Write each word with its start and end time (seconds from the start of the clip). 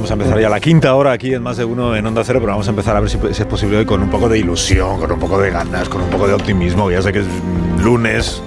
vamos 0.00 0.10
a 0.12 0.14
empezar 0.14 0.40
ya 0.40 0.48
la 0.48 0.60
quinta 0.60 0.94
hora 0.94 1.12
aquí 1.12 1.34
en 1.34 1.42
más 1.42 1.58
de 1.58 1.66
uno 1.66 1.94
en 1.94 2.06
Onda 2.06 2.24
Cero, 2.24 2.38
pero 2.40 2.52
vamos 2.52 2.66
a 2.66 2.70
empezar 2.70 2.96
a 2.96 3.00
ver 3.00 3.10
si, 3.10 3.18
si 3.32 3.42
es 3.42 3.46
posible 3.46 3.76
hoy 3.76 3.84
con 3.84 4.02
un 4.02 4.08
poco 4.08 4.30
de 4.30 4.38
ilusión, 4.38 4.98
con 4.98 5.12
un 5.12 5.18
poco 5.18 5.38
de 5.38 5.50
ganas, 5.50 5.90
con 5.90 6.00
un 6.00 6.08
poco 6.08 6.26
de 6.26 6.32
optimismo. 6.32 6.90
Ya 6.90 7.02
sé 7.02 7.12
que 7.12 7.18
es 7.18 7.26
lunes 7.82 8.40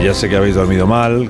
y 0.00 0.06
ya 0.06 0.14
sé 0.14 0.30
que 0.30 0.36
habéis 0.36 0.54
dormido 0.54 0.86
mal, 0.86 1.28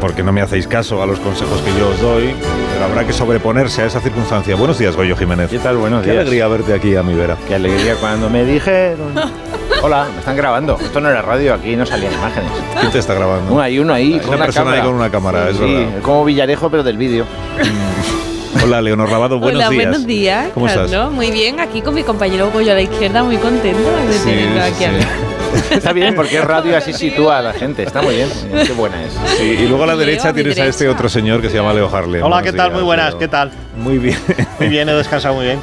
porque 0.00 0.24
no 0.24 0.32
me 0.32 0.40
hacéis 0.40 0.66
caso 0.66 1.00
a 1.00 1.06
los 1.06 1.20
consejos 1.20 1.60
que 1.60 1.70
yo 1.78 1.88
os 1.88 2.00
doy, 2.00 2.34
pero 2.80 2.92
habrá 2.92 3.06
que 3.06 3.12
sobreponerse 3.12 3.82
a 3.82 3.86
esa 3.86 4.00
circunstancia. 4.00 4.56
Buenos 4.56 4.78
días, 4.78 4.96
Goyo 4.96 5.14
Jiménez. 5.14 5.50
¿Qué 5.50 5.58
tal? 5.58 5.76
Buenos 5.76 6.02
Qué 6.02 6.12
días. 6.12 6.22
alegría 6.22 6.48
verte 6.48 6.72
aquí 6.72 6.96
a 6.96 7.02
mi 7.02 7.12
vera. 7.14 7.36
Qué 7.46 7.54
alegría 7.56 7.94
cuando 7.96 8.30
me 8.30 8.42
dijeron. 8.46 9.12
Hola, 9.82 10.06
me 10.10 10.18
están 10.20 10.34
grabando. 10.34 10.78
Esto 10.80 10.98
no 10.98 11.10
era 11.10 11.20
radio, 11.20 11.52
aquí 11.52 11.76
no 11.76 11.84
salían 11.84 12.14
imágenes. 12.14 12.50
¿Quién 12.80 12.90
te 12.90 12.98
está 13.00 13.12
grabando? 13.12 13.52
Uno 13.52 13.60
ahí, 13.60 13.78
uno 13.78 13.92
ahí, 13.92 14.14
Hay 14.14 14.18
con 14.20 14.28
una 14.28 14.36
una 14.36 14.44
persona 14.46 14.64
cámara. 14.64 14.82
ahí 14.82 14.86
con 14.88 14.94
una 14.96 15.10
cámara, 15.10 15.48
es 15.50 15.56
sí, 15.58 15.62
verdad. 15.62 16.00
como 16.00 16.24
Villarejo, 16.24 16.70
pero 16.70 16.82
del 16.82 16.96
vídeo. 16.96 17.26
Hola, 18.64 18.80
Leonor 18.80 19.10
Rabado, 19.10 19.38
buenos 19.38 19.60
Hola, 19.60 19.68
días. 19.70 19.84
buenos 19.84 20.06
días. 20.06 20.48
¿Cómo 20.54 20.66
estás? 20.66 21.10
Muy 21.12 21.30
bien, 21.30 21.60
aquí 21.60 21.82
con 21.82 21.94
mi 21.94 22.02
compañero 22.02 22.50
Goyo 22.50 22.72
a 22.72 22.76
la 22.76 22.82
izquierda, 22.82 23.22
muy 23.22 23.36
contento 23.36 23.78
de 24.08 24.12
Sí, 24.14 24.24
tenerlo 24.24 24.62
sí, 24.64 24.72
aquí 24.72 24.84
a 24.84 24.88
sí. 24.88 24.96
mí. 24.96 25.02
Está 25.70 25.92
bien, 25.92 26.14
porque 26.14 26.38
es 26.38 26.44
radio 26.44 26.76
así 26.76 26.92
sitúa 26.92 27.38
a 27.38 27.42
la 27.42 27.52
gente. 27.52 27.82
Está 27.82 28.02
muy 28.02 28.14
bien. 28.16 28.28
Qué 28.66 28.72
buena 28.72 29.02
es. 29.04 29.12
Sí, 29.38 29.44
y 29.60 29.66
luego 29.68 29.84
a 29.84 29.86
la 29.88 29.96
derecha 29.96 30.32
tienes 30.32 30.58
a 30.58 30.66
este 30.66 30.88
otro 30.88 31.08
señor 31.08 31.40
que 31.40 31.48
se 31.50 31.56
llama 31.56 31.72
Leo 31.72 31.88
Harlem. 31.94 32.22
Hola, 32.22 32.36
Buenos 32.36 32.42
¿qué 32.50 32.56
tal? 32.56 32.66
días, 32.68 32.74
Muy 32.74 32.82
buenas, 32.84 33.10
Leo. 33.10 33.18
¿qué 33.18 33.28
tal? 33.28 33.50
Muy 33.76 33.98
bien. 33.98 34.18
Muy 34.58 34.68
bien, 34.68 34.88
he 34.88 34.92
descansado 34.94 35.34
muy 35.34 35.44
bien. 35.46 35.60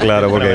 claro, 0.00 0.28
porque, 0.28 0.54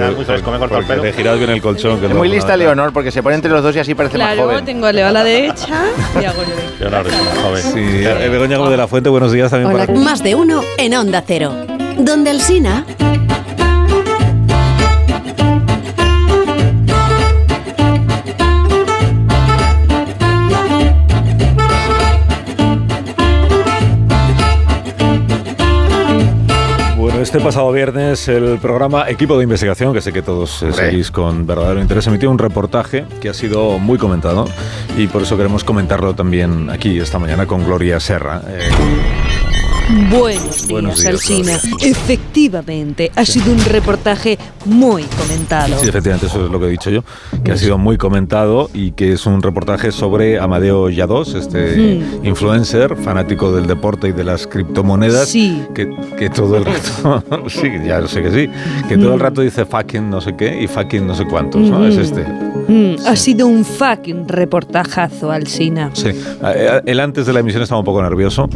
porque 0.69 0.95
te 1.01 1.13
giras 1.13 1.37
bien 1.39 1.49
el 1.49 1.61
colchón. 1.61 1.99
que 1.99 2.05
Es 2.05 2.11
no 2.11 2.17
muy 2.17 2.29
lista. 2.29 2.55
Leonor, 2.55 2.93
porque 2.93 3.11
se 3.11 3.23
pone 3.23 3.35
entre 3.35 3.49
los 3.51 3.63
dos 3.63 3.75
y 3.75 3.79
así 3.79 3.95
parece 3.95 4.17
más 4.17 4.33
Claro, 4.33 4.43
joven. 4.49 4.65
tengo 4.65 4.85
a 4.85 4.91
Leo 4.93 5.07
a 5.07 5.11
la 5.11 5.23
derecha 5.23 5.67
y 6.15 6.19
la 6.19 6.29
izquierda. 6.31 6.43
Leonardo 6.79 7.09
es 7.09 7.41
joven. 7.41 7.63
Sí, 7.63 8.05
eh, 8.05 8.29
Begoña 8.29 8.57
Gómez 8.57 8.71
de 8.71 8.77
la 8.77 8.87
Fuente, 8.87 9.09
buenos 9.09 9.31
días 9.31 9.49
también 9.49 9.73
Hola. 9.73 9.85
para 9.87 9.99
Más 9.99 10.21
de 10.23 10.35
uno 10.35 10.61
en 10.77 10.93
Onda 10.95 11.23
Cero. 11.25 11.53
Donde 11.97 12.31
el 12.31 12.41
Sina. 12.41 12.85
Este 27.31 27.45
pasado 27.45 27.71
viernes 27.71 28.27
el 28.27 28.59
programa 28.59 29.09
Equipo 29.09 29.37
de 29.37 29.43
Investigación, 29.45 29.93
que 29.93 30.01
sé 30.01 30.11
que 30.11 30.21
todos 30.21 30.63
eh, 30.63 30.73
seguís 30.73 31.11
con 31.11 31.47
verdadero 31.47 31.79
interés, 31.79 32.05
emitió 32.07 32.29
un 32.29 32.37
reportaje 32.37 33.05
que 33.21 33.29
ha 33.29 33.33
sido 33.33 33.79
muy 33.79 33.97
comentado 33.97 34.49
y 34.97 35.07
por 35.07 35.21
eso 35.21 35.37
queremos 35.37 35.63
comentarlo 35.63 36.13
también 36.13 36.69
aquí 36.69 36.99
esta 36.99 37.19
mañana 37.19 37.45
con 37.45 37.63
Gloria 37.63 38.01
Serra. 38.01 38.41
Eh, 38.49 38.69
Buenos 39.89 40.67
días, 40.67 40.67
Buenos 40.69 41.01
días. 41.01 41.27
Gloria. 41.27 41.59
Efectivamente, 41.81 43.11
ha 43.15 43.25
sido 43.25 43.51
un 43.51 43.59
reportaje 43.65 44.37
muy 44.65 45.03
comentado. 45.03 45.77
Sí, 45.79 45.89
efectivamente, 45.89 46.27
eso 46.27 46.45
es 46.45 46.51
lo 46.51 46.59
que 46.59 46.67
he 46.67 46.69
dicho 46.69 46.89
yo, 46.89 47.03
que 47.43 47.51
ha 47.51 47.57
sido 47.57 47.77
muy 47.77 47.97
comentado 47.97 48.69
y 48.73 48.91
que 48.91 49.13
es 49.13 49.25
un 49.25 49.41
reportaje 49.41 49.91
sobre 49.91 50.39
Amadeo 50.39 50.89
Yados, 50.89 51.33
este 51.33 51.75
Mm. 52.21 52.25
influencer, 52.25 52.95
fanático 52.95 53.51
del 53.51 53.67
deporte 53.67 54.07
y 54.09 54.11
de 54.11 54.23
las 54.23 54.47
criptomonedas, 54.47 55.29
Sí. 55.29 55.61
que, 55.73 55.89
que 56.17 56.29
todo 56.29 56.57
el 56.57 56.65
rato, 56.65 57.23
sí, 57.49 57.67
ya 57.85 58.05
sé 58.07 58.21
que 58.21 58.31
sí, 58.31 58.49
que 58.87 58.97
todo 58.97 59.13
el 59.13 59.19
Mm. 59.19 59.23
rato 59.23 59.41
dice 59.41 59.65
fucking 59.65 60.09
no 60.09 60.21
sé 60.21 60.35
qué 60.35 60.61
y 60.61 60.67
fucking 60.67 61.05
no 61.05 61.15
sé 61.15 61.25
cuántos, 61.25 61.61
¿no? 61.69 61.85
Es 61.85 61.97
Mm. 61.97 62.01
este. 62.01 62.25
Mm, 62.71 63.05
Ha 63.05 63.15
sido 63.17 63.47
un 63.47 63.65
fucking 63.65 64.29
reportajazo, 64.29 65.29
Alsina. 65.29 65.89
Sí, 65.93 66.09
Eh, 66.09 66.81
él 66.85 66.99
antes 67.01 67.25
de 67.25 67.33
la 67.33 67.41
emisión 67.41 67.61
estaba 67.63 67.79
un 67.79 67.85
poco 67.85 68.01
nervioso, 68.01 68.47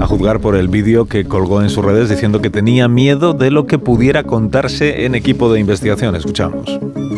a 0.00 0.06
juzgar 0.06 0.40
por 0.40 0.56
el 0.56 0.66
vídeo 0.66 1.06
que 1.06 1.24
colgó 1.24 1.62
en 1.62 1.70
sus 1.70 1.84
redes 1.84 2.08
diciendo 2.08 2.40
que 2.40 2.50
tenía 2.50 2.88
miedo 2.88 3.32
de 3.32 3.52
lo 3.52 3.66
que 3.68 3.78
pudiera 3.78 4.24
contarse 4.24 5.04
en 5.04 5.14
equipo 5.14 5.52
de 5.52 5.60
investigación. 5.60 6.16
Escuchamos. 6.16 6.64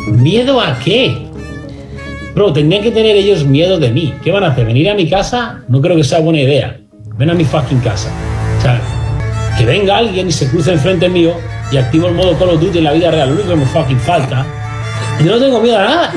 ¿Miedo 0.08 0.60
a 0.60 0.78
qué? 0.78 1.26
Bro, 2.34 2.52
tendrían 2.52 2.82
que 2.82 2.90
tener 2.90 3.16
ellos 3.16 3.46
miedo 3.46 3.78
de 3.78 3.90
mí. 3.90 4.12
¿Qué 4.22 4.30
van 4.30 4.44
a 4.44 4.48
hacer? 4.48 4.66
¿Venir 4.66 4.90
a 4.90 4.94
mi 4.94 5.08
casa? 5.08 5.60
No 5.68 5.80
creo 5.80 5.96
que 5.96 6.04
sea 6.04 6.20
buena 6.20 6.40
idea. 6.40 6.78
Ven 7.16 7.30
a 7.30 7.34
mi 7.34 7.44
fucking 7.44 7.80
casa. 7.80 8.10
O 8.58 8.62
sea, 8.62 8.78
que 9.58 9.64
venga 9.64 9.96
alguien 9.96 10.28
y 10.28 10.32
se 10.32 10.48
cruce 10.48 10.72
enfrente 10.72 11.08
mío 11.08 11.32
y 11.70 11.78
activo 11.78 12.08
el 12.08 12.14
modo 12.14 12.36
Call 12.38 12.50
of 12.50 12.60
Duty 12.60 12.78
en 12.78 12.84
la 12.84 12.92
vida 12.92 13.10
real. 13.10 13.28
Lo 13.30 13.34
único 13.36 13.48
que 13.50 13.56
me 13.56 13.64
fucking 13.66 13.98
falta. 14.00 14.44
Y 15.18 15.24
yo 15.24 15.32
no 15.32 15.38
tengo 15.38 15.60
miedo 15.60 15.78
a 15.78 15.82
nada. 15.84 16.12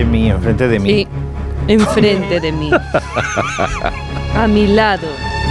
Enfrente 0.00 0.04
mío, 0.04 0.34
enfrente 0.36 0.68
de 0.68 0.78
mí. 0.78 0.88
Sí, 0.88 1.08
enfrente 1.68 2.40
de 2.40 2.52
mí. 2.52 2.70
A 4.34 4.46
mi 4.46 4.66
lado. 4.66 5.08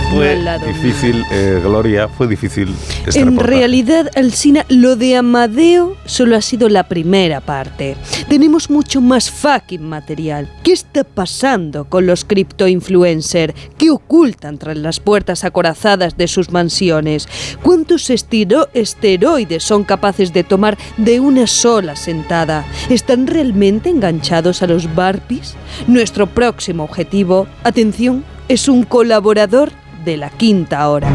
Fue 0.09 0.31
al 0.31 0.45
lado 0.45 0.65
mío. 0.65 0.75
difícil, 0.75 1.23
eh, 1.31 1.61
Gloria, 1.63 2.07
fue 2.07 2.27
difícil 2.27 2.73
En 3.13 3.37
realidad, 3.37 4.09
Alsina, 4.15 4.65
lo 4.67 4.95
de 4.95 5.15
Amadeo 5.15 5.95
solo 6.05 6.35
ha 6.35 6.41
sido 6.41 6.67
la 6.67 6.87
primera 6.87 7.41
parte. 7.41 7.95
Tenemos 8.27 8.69
mucho 8.69 9.01
más 9.01 9.29
fucking 9.29 9.83
material. 9.83 10.49
¿Qué 10.63 10.71
está 10.73 11.03
pasando 11.03 11.85
con 11.85 12.07
los 12.07 12.25
cripto-influencers? 12.25 13.53
¿Qué 13.77 13.91
ocultan 13.91 14.57
tras 14.57 14.77
las 14.77 14.99
puertas 14.99 15.43
acorazadas 15.43 16.17
de 16.17 16.27
sus 16.27 16.49
mansiones? 16.49 17.27
¿Cuántos 17.61 18.09
esteroides 18.09 19.63
son 19.63 19.83
capaces 19.83 20.33
de 20.33 20.43
tomar 20.43 20.77
de 20.97 21.19
una 21.19 21.45
sola 21.45 21.95
sentada? 21.95 22.65
¿Están 22.89 23.27
realmente 23.27 23.89
enganchados 23.89 24.63
a 24.63 24.67
los 24.67 24.93
barpis? 24.95 25.55
Nuestro 25.87 26.25
próximo 26.27 26.83
objetivo, 26.83 27.47
atención, 27.63 28.23
es 28.47 28.67
un 28.67 28.83
colaborador 28.83 29.71
de 30.03 30.17
la 30.17 30.29
quinta 30.29 30.89
hora. 30.89 31.09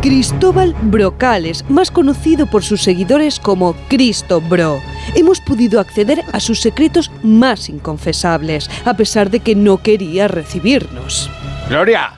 Cristóbal 0.00 0.74
Brocales, 0.82 1.64
más 1.68 1.90
conocido 1.90 2.46
por 2.46 2.62
sus 2.62 2.82
seguidores 2.82 3.40
como 3.40 3.74
Cristo 3.88 4.40
Bro. 4.40 4.80
Hemos 5.14 5.40
podido 5.40 5.80
acceder 5.80 6.22
a 6.32 6.40
sus 6.40 6.60
secretos 6.60 7.10
más 7.22 7.68
inconfesables, 7.68 8.70
a 8.84 8.94
pesar 8.94 9.28
de 9.28 9.40
que 9.40 9.54
no 9.54 9.78
quería 9.78 10.28
recibirnos. 10.28 11.28
Gloria, 11.68 12.12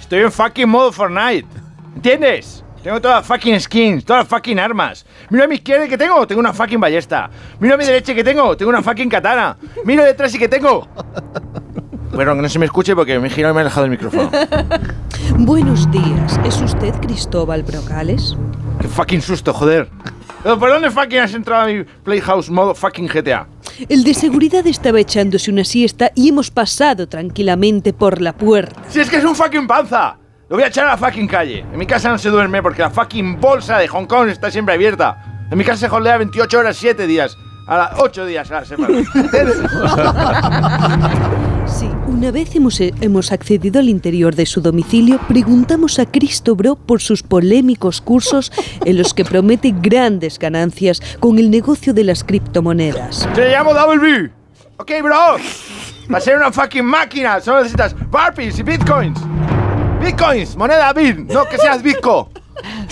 estoy 0.00 0.20
en 0.20 0.32
fucking 0.32 0.68
modo 0.68 0.90
Fortnite. 0.90 1.46
¿Entiendes? 1.94 2.64
Tengo 2.82 3.00
todas 3.00 3.26
fucking 3.26 3.60
skins, 3.60 4.04
todas 4.04 4.28
fucking 4.28 4.60
armas. 4.60 5.04
Mira 5.28 5.44
a 5.44 5.48
mi 5.48 5.56
izquierda 5.56 5.88
que 5.88 5.98
tengo, 5.98 6.24
tengo 6.26 6.38
una 6.38 6.52
fucking 6.52 6.80
ballesta. 6.80 7.28
Mira 7.58 7.74
a 7.74 7.78
mi 7.78 7.84
derecha 7.84 8.14
que 8.14 8.22
tengo, 8.22 8.56
tengo 8.56 8.70
una 8.70 8.80
fucking 8.82 9.08
katana. 9.08 9.56
Mira 9.84 10.04
detrás 10.04 10.34
y 10.34 10.38
que 10.38 10.48
tengo. 10.48 10.88
Bueno, 12.16 12.34
que 12.34 12.40
no 12.40 12.48
se 12.48 12.58
me 12.58 12.64
escuche 12.64 12.96
porque 12.96 13.18
me 13.18 13.26
he 13.26 13.30
girado 13.30 13.52
y 13.52 13.56
me 13.56 13.60
he 13.60 13.64
alejado 13.64 13.82
del 13.82 13.90
micrófono. 13.90 14.30
Buenos 15.38 15.90
días, 15.90 16.40
¿es 16.46 16.62
usted 16.62 16.94
Cristóbal 17.02 17.62
Brocales? 17.62 18.34
Qué 18.80 18.88
fucking 18.88 19.20
susto, 19.20 19.52
joder. 19.52 19.90
¿Por 20.42 20.70
dónde 20.70 20.90
fucking 20.90 21.18
has 21.18 21.34
entrado 21.34 21.64
a 21.64 21.66
mi 21.66 21.84
Playhouse 22.04 22.48
modo 22.48 22.74
fucking 22.74 23.06
GTA? 23.06 23.46
El 23.86 24.02
de 24.02 24.14
seguridad 24.14 24.66
estaba 24.66 24.98
echándose 24.98 25.50
una 25.50 25.62
siesta 25.62 26.10
y 26.14 26.30
hemos 26.30 26.50
pasado 26.50 27.06
tranquilamente 27.06 27.92
por 27.92 28.22
la 28.22 28.32
puerta. 28.32 28.80
Si 28.88 28.98
es 28.98 29.10
que 29.10 29.18
es 29.18 29.24
un 29.24 29.34
fucking 29.34 29.66
panza. 29.66 30.16
Lo 30.48 30.56
voy 30.56 30.64
a 30.64 30.68
echar 30.68 30.86
a 30.86 30.92
la 30.92 30.96
fucking 30.96 31.28
calle. 31.28 31.66
En 31.70 31.78
mi 31.78 31.84
casa 31.84 32.08
no 32.08 32.16
se 32.16 32.30
duerme 32.30 32.62
porque 32.62 32.80
la 32.80 32.88
fucking 32.88 33.38
bolsa 33.38 33.76
de 33.76 33.88
Hong 33.88 34.06
Kong 34.06 34.30
está 34.30 34.50
siempre 34.50 34.74
abierta. 34.74 35.46
En 35.50 35.58
mi 35.58 35.64
casa 35.64 35.86
se 35.86 35.94
holdea 35.94 36.16
28 36.16 36.58
horas, 36.58 36.78
7 36.78 37.06
días. 37.06 37.36
A 37.66 37.76
las 37.76 37.90
8 37.98 38.26
días 38.26 38.50
a 38.50 38.54
la 38.54 38.64
semana. 38.64 39.02
Sí, 41.66 41.90
una 42.06 42.30
vez 42.30 42.54
hemos, 42.54 42.80
eh, 42.80 42.94
hemos 43.00 43.32
accedido 43.32 43.80
al 43.80 43.88
interior 43.88 44.36
de 44.36 44.46
su 44.46 44.60
domicilio, 44.60 45.18
preguntamos 45.26 45.98
a 45.98 46.06
Cristo 46.06 46.54
Bro 46.54 46.76
por 46.76 47.00
sus 47.00 47.24
polémicos 47.24 48.00
cursos 48.00 48.52
en 48.84 48.96
los 48.96 49.12
que 49.12 49.24
promete 49.24 49.74
grandes 49.76 50.38
ganancias 50.38 51.02
con 51.18 51.40
el 51.40 51.50
negocio 51.50 51.92
de 51.92 52.04
las 52.04 52.22
criptomonedas. 52.22 53.28
Te 53.34 53.50
llamo 53.50 53.74
Double 53.74 53.98
B. 53.98 54.30
Ok, 54.76 54.92
bro. 55.02 55.36
Va 56.12 56.18
a 56.18 56.20
ser 56.20 56.36
una 56.36 56.52
fucking 56.52 56.84
máquina. 56.84 57.40
Solo 57.40 57.58
necesitas 57.58 57.96
Barbies 58.10 58.60
y 58.60 58.62
Bitcoins. 58.62 59.18
Bitcoins, 60.00 60.56
moneda 60.56 60.92
Bit, 60.92 61.16
no 61.32 61.48
que 61.48 61.58
seas 61.58 61.82
Bitco. 61.82 62.30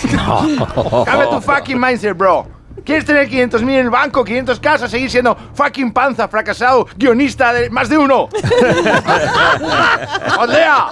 Cambia 1.05 1.29
tu 1.29 1.39
fucking 1.39 1.79
mindset, 1.79 2.17
bro. 2.17 2.54
¿Quieres 2.85 3.03
tener 3.03 3.27
500.000 3.27 3.61
en 3.61 3.69
el 3.69 3.89
banco, 3.89 4.23
500 4.23 4.59
casas, 4.59 4.91
seguir 4.91 5.09
siendo 5.09 5.35
fucking 5.55 5.91
panza, 5.91 6.27
fracasado, 6.27 6.85
guionista 6.95 7.51
de 7.51 7.67
más 7.71 7.89
de 7.89 7.97
uno? 7.97 8.29
¡Oldea! 10.39 10.91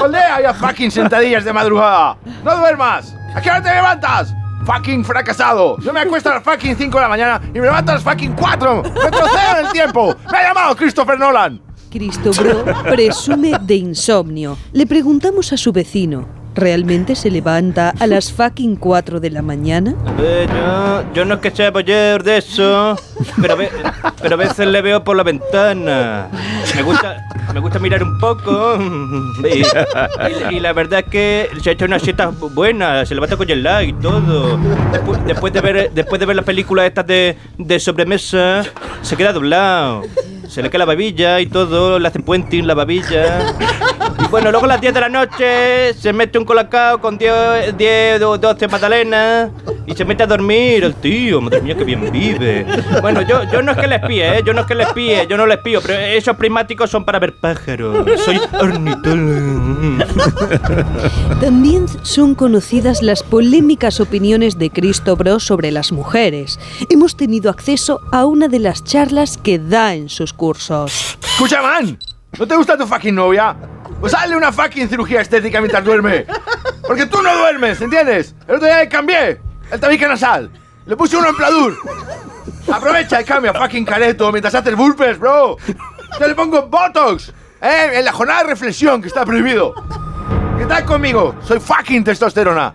¡Oldea 0.00 0.40
ya 0.42 0.52
fucking 0.52 0.90
sentadillas 0.90 1.44
de 1.44 1.52
madrugada! 1.52 2.16
¡No 2.42 2.56
duermas! 2.56 3.14
¿A 3.32 3.40
qué 3.40 3.50
hora 3.50 3.62
te 3.62 3.72
levantas? 3.72 4.34
Fucking 4.66 5.04
fracasado. 5.04 5.78
Yo 5.78 5.92
me 5.92 6.00
acuesto 6.00 6.28
a 6.30 6.34
las 6.34 6.42
fucking 6.42 6.76
5 6.76 6.98
de 6.98 7.02
la 7.02 7.08
mañana 7.08 7.40
y 7.50 7.60
me 7.60 7.66
levanto 7.66 7.92
a 7.92 7.94
las 7.94 8.02
fucking 8.02 8.32
4. 8.32 8.82
Retrocedo 8.82 9.58
en 9.60 9.66
el 9.66 9.72
tiempo. 9.72 10.16
Me 10.32 10.38
ha 10.38 10.48
llamado 10.48 10.74
Christopher 10.74 11.20
Nolan. 11.20 11.60
Cristo 11.90 12.32
Bro 12.32 12.64
presume 12.90 13.52
de 13.62 13.76
insomnio. 13.76 14.58
Le 14.72 14.86
preguntamos 14.86 15.52
a 15.52 15.56
su 15.56 15.72
vecino, 15.72 16.28
¿realmente 16.58 17.14
se 17.14 17.30
levanta 17.30 17.94
a 17.98 18.06
las 18.06 18.32
fucking 18.32 18.76
4 18.76 19.20
de 19.20 19.30
la 19.30 19.42
mañana? 19.42 19.94
Yo, 20.18 21.04
yo 21.14 21.24
no 21.24 21.34
es 21.34 21.40
que 21.40 21.50
sea 21.50 21.70
boyer 21.70 22.22
de 22.22 22.38
eso, 22.38 22.96
pero, 23.40 23.56
ve- 23.56 23.70
pero 24.20 24.34
a 24.34 24.38
veces 24.38 24.66
le 24.66 24.82
veo 24.82 25.02
por 25.04 25.16
la 25.16 25.22
ventana. 25.22 26.28
Me 26.74 26.82
gusta, 26.82 27.24
me 27.54 27.60
gusta 27.60 27.78
mirar 27.78 28.02
un 28.02 28.18
poco. 28.18 28.76
Y, 29.48 30.54
y- 30.54 30.60
la 30.60 30.72
verdad 30.72 31.00
es 31.00 31.06
que 31.10 31.48
se 31.62 31.70
ha 31.70 31.72
hecho 31.72 31.84
una 31.84 31.98
siesta 31.98 32.28
buena, 32.28 33.06
se 33.06 33.14
levanta 33.14 33.36
con 33.36 33.48
el 33.50 33.62
lag 33.62 33.84
y 33.84 33.92
todo. 33.92 34.58
Después, 34.92 35.24
después 35.26 35.52
de 35.52 35.60
ver 35.60 35.90
después 35.94 36.18
de 36.20 36.26
ver 36.26 36.36
las 36.36 36.44
películas 36.44 36.86
estas 36.86 37.06
de, 37.06 37.36
de 37.56 37.78
sobremesa, 37.80 38.62
se 39.02 39.16
queda 39.16 39.32
doblado. 39.32 40.02
Se 40.48 40.62
le 40.62 40.70
cae 40.70 40.78
la 40.78 40.86
babilla 40.86 41.40
y 41.40 41.46
todo, 41.46 41.98
le 41.98 42.08
hace 42.08 42.20
puenting 42.20 42.66
la 42.66 42.74
babilla. 42.74 43.54
Y 44.20 44.28
bueno, 44.28 44.50
luego 44.50 44.64
a 44.64 44.68
las 44.68 44.80
10 44.80 44.94
de 44.94 45.00
la 45.00 45.08
noche 45.08 45.94
se 45.94 46.12
mete 46.12 46.38
un 46.38 46.44
colacao 46.44 47.00
con 47.00 47.16
10, 47.16 47.76
10 47.76 48.22
o 48.22 48.38
12 48.38 48.68
magdalenas 48.68 49.50
y 49.86 49.94
se 49.94 50.04
mete 50.04 50.24
a 50.24 50.26
dormir 50.26 50.84
el 50.84 50.94
tío. 50.94 51.40
Madre 51.40 51.62
mía, 51.62 51.76
que 51.76 51.84
bien 51.84 52.10
vive. 52.10 52.66
Bueno, 53.00 53.22
yo, 53.22 53.44
yo 53.50 53.62
no 53.62 53.72
es 53.72 53.78
que 53.78 53.86
le 53.86 53.96
espíe, 53.96 54.38
¿eh? 54.38 54.42
Yo 54.44 54.52
no 54.52 54.62
es 54.62 54.66
que 54.66 54.74
le 54.74 54.84
espíe, 54.84 55.26
yo 55.28 55.36
no 55.36 55.46
le 55.46 55.54
espío, 55.54 55.80
pero 55.80 55.94
esos 55.98 56.36
prismáticos 56.36 56.90
son 56.90 57.04
para 57.04 57.18
ver 57.18 57.36
pájaros. 57.40 58.06
Soy 58.24 58.40
ornitólogo. 58.60 60.04
También 61.40 61.86
son 62.02 62.34
conocidas 62.34 63.02
las 63.02 63.22
polémicas 63.22 64.00
opiniones 64.00 64.58
de 64.58 64.70
Cristo 64.70 65.16
Bro 65.16 65.40
sobre 65.40 65.70
las 65.70 65.92
mujeres. 65.92 66.58
Hemos 66.90 67.16
tenido 67.16 67.50
acceso 67.50 68.00
a 68.12 68.26
una 68.26 68.48
de 68.48 68.58
las 68.58 68.84
charlas 68.84 69.38
que 69.38 69.58
da 69.58 69.94
en 69.94 70.08
sus 70.08 70.32
cursos. 70.32 71.18
Escucha, 71.22 71.62
man. 71.62 71.98
¿No 72.38 72.46
te 72.46 72.56
gusta 72.56 72.76
tu 72.76 72.86
fucking 72.86 73.14
novia? 73.14 73.56
Pues 74.00 74.14
hazle 74.14 74.36
una 74.36 74.52
fucking 74.52 74.88
cirugía 74.88 75.20
estética 75.20 75.60
mientras 75.60 75.84
duerme. 75.84 76.24
Porque 76.86 77.06
tú 77.06 77.20
no 77.22 77.36
duermes, 77.36 77.80
¿entiendes? 77.80 78.34
El 78.46 78.56
otro 78.56 78.66
día 78.66 78.78
le 78.78 78.88
cambié 78.88 79.40
el 79.70 79.80
tabique 79.80 80.06
nasal. 80.06 80.50
Le 80.86 80.96
puse 80.96 81.16
uno 81.16 81.28
en 81.28 81.36
pladur. 81.36 81.76
Aprovecha 82.72 83.20
y 83.20 83.24
cambia 83.24 83.52
fucking 83.52 83.84
careto 83.84 84.30
mientras 84.30 84.54
haces 84.54 84.76
burpees, 84.76 85.18
bro. 85.18 85.56
Yo 86.18 86.28
le 86.28 86.34
pongo 86.34 86.66
botox. 86.66 87.32
¿Eh? 87.60 87.90
En 87.94 88.04
la 88.04 88.12
jornada 88.12 88.42
de 88.42 88.50
reflexión, 88.50 89.02
que 89.02 89.08
está 89.08 89.24
prohibido. 89.24 89.74
¿Qué 90.58 90.64
tal 90.66 90.84
conmigo? 90.84 91.34
Soy 91.42 91.58
fucking 91.60 92.04
testosterona. 92.04 92.74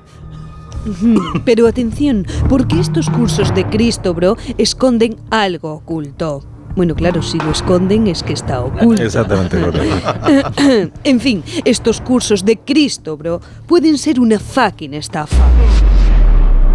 Pero 1.46 1.68
atención, 1.68 2.26
porque 2.50 2.80
estos 2.80 3.10
cursos 3.10 3.54
de 3.56 3.66
Cristo 3.68 4.14
Bro 4.14 4.36
esconden 4.58 5.16
algo 5.32 5.72
oculto. 5.74 6.44
Bueno, 6.76 6.96
claro, 6.96 7.22
si 7.22 7.38
lo 7.38 7.52
esconden 7.52 8.08
es 8.08 8.24
que 8.24 8.34
está 8.34 8.62
oculto. 8.62 9.04
Exactamente, 9.04 9.60
correcto. 9.60 10.92
en 11.04 11.20
fin, 11.20 11.44
estos 11.66 12.02
cursos 12.02 12.44
de 12.44 12.58
Cristo 12.58 13.16
Bro 13.16 13.42
pueden 13.68 13.98
ser 13.98 14.20
una 14.20 14.40
fucking 14.40 14.96
estafa. 14.96 15.44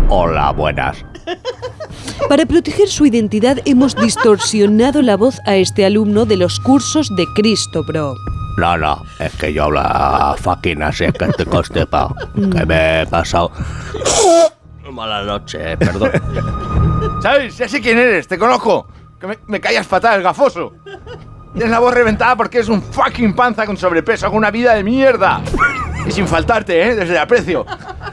Hola, 0.08 0.52
buenas. 0.52 1.04
Para 2.28 2.46
proteger 2.46 2.88
su 2.88 3.06
identidad 3.06 3.58
hemos 3.64 3.96
distorsionado 3.96 5.02
la 5.02 5.16
voz 5.16 5.40
a 5.46 5.56
este 5.56 5.84
alumno 5.84 6.26
de 6.26 6.36
los 6.36 6.60
cursos 6.60 7.14
de 7.16 7.26
Cristo 7.34 7.82
Bro. 7.84 8.14
No, 8.56 8.76
no, 8.76 9.02
es 9.18 9.34
que 9.36 9.52
yo 9.52 9.64
hablo 9.64 9.82
fucking 10.38 10.82
así, 10.82 11.04
es 11.04 11.12
que 11.12 11.24
estoy 11.24 11.46
constipado. 11.46 12.14
Que 12.34 12.66
me 12.66 13.02
he 13.02 13.06
pasado. 13.06 13.50
Mala 14.92 15.22
noche, 15.22 15.76
perdón. 15.76 16.10
¿Sabes? 17.22 17.56
Ya 17.58 17.68
sé 17.68 17.80
quién 17.80 17.98
eres, 17.98 18.26
te 18.26 18.38
conozco. 18.38 18.86
Que 19.20 19.26
me, 19.26 19.38
me 19.46 19.60
callas 19.60 19.86
fatal, 19.86 20.22
gafoso. 20.22 20.74
Tienes 21.52 21.70
la 21.70 21.78
voz 21.78 21.92
reventada 21.92 22.36
porque 22.36 22.58
eres 22.58 22.68
un 22.68 22.82
fucking 22.82 23.34
panza 23.34 23.66
con 23.66 23.76
sobrepeso, 23.76 24.28
con 24.28 24.36
una 24.36 24.50
vida 24.50 24.74
de 24.74 24.84
mierda. 24.84 25.40
Y 26.06 26.10
sin 26.12 26.26
faltarte, 26.28 26.80
¿eh? 26.88 26.94
Desde 26.94 27.12
el 27.14 27.18
aprecio. 27.18 27.66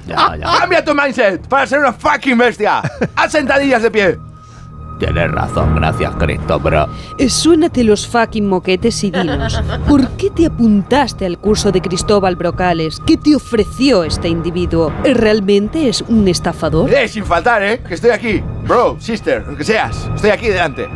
Ya, 0.08 0.36
ya. 0.36 0.58
Cambia 0.60 0.84
tu 0.84 0.94
mindset 0.96 1.48
para 1.48 1.68
ser 1.68 1.80
una 1.80 1.94
fucking 1.94 2.38
bestia. 2.38 2.82
Haz 3.16 3.32
sentadillas 3.32 3.84
de 3.84 3.92
pie. 3.92 4.20
Tienes 5.00 5.30
razón, 5.32 5.76
gracias, 5.76 6.14
Cristo, 6.18 6.60
bro. 6.60 6.88
Eh, 7.18 7.30
Suénate 7.30 7.84
los 7.84 8.08
fucking 8.08 8.48
moquetes 8.48 9.04
y 9.04 9.12
dinos, 9.12 9.62
¿por 9.88 10.08
qué 10.12 10.30
te 10.30 10.46
apuntaste 10.46 11.26
al 11.26 11.38
curso 11.38 11.72
de 11.72 11.82
Cristóbal 11.82 12.36
Brocales? 12.36 13.02
¿Qué 13.06 13.18
te 13.18 13.36
ofreció 13.36 14.04
este 14.04 14.30
individuo? 14.30 14.94
¿Realmente 15.04 15.90
es 15.90 16.02
un 16.02 16.28
estafador? 16.28 16.90
Eh, 16.94 17.08
sin 17.08 17.26
faltar, 17.26 17.62
¿eh? 17.64 17.82
Que 17.88 17.96
estoy 17.96 18.12
aquí. 18.12 18.42
Bro, 18.66 18.98
sister, 19.00 19.46
lo 19.46 19.58
que 19.58 19.64
seas. 19.64 20.10
Estoy 20.16 20.30
aquí 20.30 20.48
delante. 20.48 20.88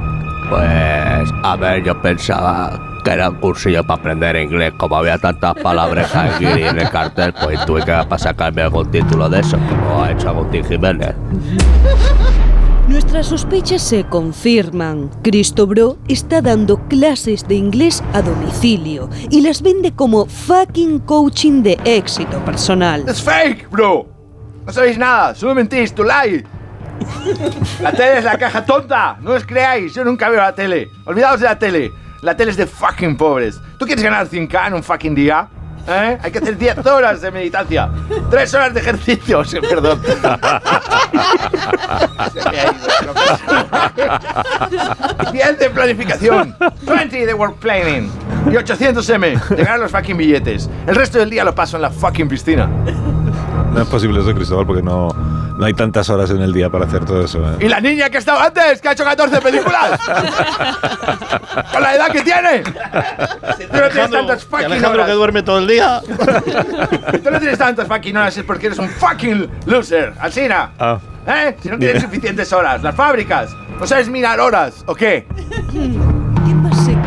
Pues, 0.49 1.29
a 1.43 1.55
ver, 1.57 1.83
yo 1.83 2.01
pensaba 2.01 2.79
que 3.03 3.11
era 3.11 3.29
un 3.29 3.35
cursillo 3.35 3.83
para 3.83 3.99
aprender 3.99 4.35
inglés. 4.37 4.73
Como 4.77 4.95
había 4.95 5.17
tantas 5.17 5.55
palabras 5.55 6.15
aquí 6.15 6.45
en 6.45 6.79
el 6.79 6.89
cartel, 6.89 7.33
pues 7.33 7.63
tuve 7.65 7.81
que 7.81 7.91
para 7.91 8.17
sacarme 8.17 8.61
algún 8.63 8.89
título 8.89 9.29
de 9.29 9.41
eso, 9.41 9.57
como 9.69 10.03
ha 10.03 10.11
hecho 10.11 10.29
Agustín 10.29 10.63
Jiménez. 10.65 11.13
Nuestras 12.89 13.27
sospechas 13.27 13.83
se 13.83 14.03
confirman. 14.03 15.12
Cristo 15.21 15.68
Bro 15.68 16.00
está 16.07 16.41
dando 16.41 16.88
clases 16.88 17.47
de 17.47 17.53
inglés 17.53 18.03
a 18.13 18.24
domicilio 18.24 19.12
y 19.30 19.41
las 19.41 19.62
vende 19.62 19.91
como 19.91 20.25
fucking 20.25 20.97
coaching 21.01 21.62
de 21.62 21.77
éxito 21.86 22.44
personal. 22.44 23.07
Es 23.07 23.21
fake, 23.21 23.69
bro. 23.69 24.07
No 24.65 24.74
sabéis 24.74 24.97
nada, 24.97 25.36
solo 25.36 25.53
mentís, 25.53 25.94
tu 25.94 26.03
lie. 26.03 26.44
La 27.80 27.91
tele 27.91 28.18
es 28.18 28.24
la 28.24 28.39
caja 28.39 28.65
tonta, 28.65 29.19
no 29.21 29.33
os 29.33 29.45
creáis, 29.45 29.94
yo 29.94 30.03
nunca 30.03 30.27
veo 30.27 30.42
la 30.42 30.56
tele. 30.56 30.89
Olvidaos 31.06 31.42
de 31.42 31.45
la 31.45 31.59
tele. 31.59 31.92
La 32.24 32.35
tele 32.35 32.50
es 32.50 32.57
de 32.57 32.65
fucking 32.65 33.15
pobres. 33.15 33.62
¿Tú 33.77 33.85
quieres 33.85 34.03
ganar 34.03 34.27
100k 34.27 34.65
en 34.68 34.74
un 34.74 34.83
fucking 34.83 35.13
día? 35.13 35.47
¿Eh? 35.91 36.19
Hay 36.21 36.31
que 36.31 36.38
hacer 36.38 36.56
10 36.56 36.86
horas 36.86 37.19
de 37.21 37.31
meditancia, 37.31 37.89
3 38.30 38.53
horas 38.53 38.74
de 38.75 38.80
ejercicio, 38.80 39.44
sí, 39.45 39.57
perdón. 39.59 40.00
Se 42.31 42.50
me 42.50 42.59
ha 42.59 42.63
ido, 42.65 42.88
10 45.31 45.59
de 45.59 45.69
planificación, 45.71 46.56
20 46.83 47.25
de 47.25 47.33
work 47.33 47.57
planning 47.57 48.12
y 48.51 48.56
800 48.56 49.09
M 49.09 49.39
de 49.50 49.63
ganar 49.63 49.80
los 49.80 49.91
fucking 49.91 50.18
billetes. 50.18 50.69
El 50.86 50.95
resto 50.95 51.18
del 51.18 51.31
día 51.31 51.44
lo 51.44 51.56
paso 51.56 51.77
en 51.77 51.81
la 51.81 51.89
fucking 51.89 52.30
piscina. 52.30 52.69
No 53.74 53.81
es 53.81 53.88
posible 53.88 54.19
eso, 54.19 54.33
Cristóbal, 54.35 54.68
porque 54.68 54.83
no, 54.83 55.09
no 55.59 55.65
hay 55.65 55.73
tantas 55.73 56.09
horas 56.09 56.29
en 56.29 56.41
el 56.41 56.53
día 56.53 56.69
para 56.69 56.85
hacer 56.85 57.03
todo 57.03 57.25
eso. 57.25 57.39
¿eh? 57.39 57.57
¿Y 57.59 57.68
la 57.68 57.81
niña 57.81 58.09
que 58.09 58.18
estaba 58.18 58.45
antes, 58.45 58.81
que 58.81 58.87
ha 58.87 58.94
hecho 58.94 59.04
14 59.04 59.42
películas? 59.42 59.99
¿Con 61.73 61.81
la 61.83 61.95
edad 61.95 62.09
que 62.09 62.21
tiene? 62.21 62.63
Tú 62.63 63.78
no 63.78 63.89
tienes 63.89 64.09
tantas 64.09 64.45
fucking 64.45 64.66
Alejandro 64.68 64.99
que 64.99 65.04
horas. 65.04 65.16
duerme 65.18 65.44
todo 65.44 65.59
el 65.59 65.68
día. 65.68 66.01
Tú 67.21 67.30
no 67.30 67.39
tienes 67.39 67.57
tantas 67.57 67.89
fucking 67.89 68.16
horas 68.16 68.37
es 68.37 68.44
porque 68.45 68.68
eres 68.68 68.80
un 68.80 68.87
fucking 68.87 69.49
loser, 69.66 70.13
Alsina. 70.21 70.71
Ah. 70.80 70.97
¿Eh? 71.28 71.57
Si 71.61 71.68
no 71.68 71.78
tienes 71.78 72.04
suficientes 72.04 72.54
horas, 72.54 72.81
las 72.81 72.95
fábricas. 72.95 73.51
¿No 73.78 73.85
sabes 73.85 74.07
mirar 74.07 74.39
horas 74.39 74.83
o 74.85 74.95
qué? 74.95 75.28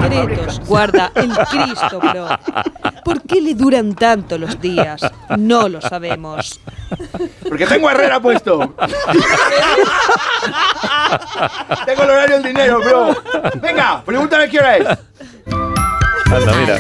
¿Qué 0.03 0.09
más 0.09 0.25
secretos 0.27 0.61
guarda 0.67 1.13
el 1.15 1.31
Cristo 1.31 2.01
Bro? 2.01 2.29
¿Por 3.05 3.23
qué 3.23 3.41
le 3.41 3.55
duran 3.55 3.95
tanto 3.95 4.39
los 4.39 4.61
días? 4.61 5.01
No 5.39 5.69
lo 5.69 5.81
sabemos. 5.81 6.61
Porque 7.49 7.67
tengo 7.67 7.91
Herrera 7.91 8.21
puesto. 8.21 8.75
tengo 11.87 12.03
el 12.03 12.11
horario 12.11 12.37
del 12.37 12.45
dinero, 12.45 12.81
bro. 12.81 13.17
Venga, 13.61 14.03
pregúntame 14.05 14.49
qué 14.49 14.59
hora 14.59 14.77
es. 14.77 14.87
Anda, 16.27 16.53
mira. 16.55 16.79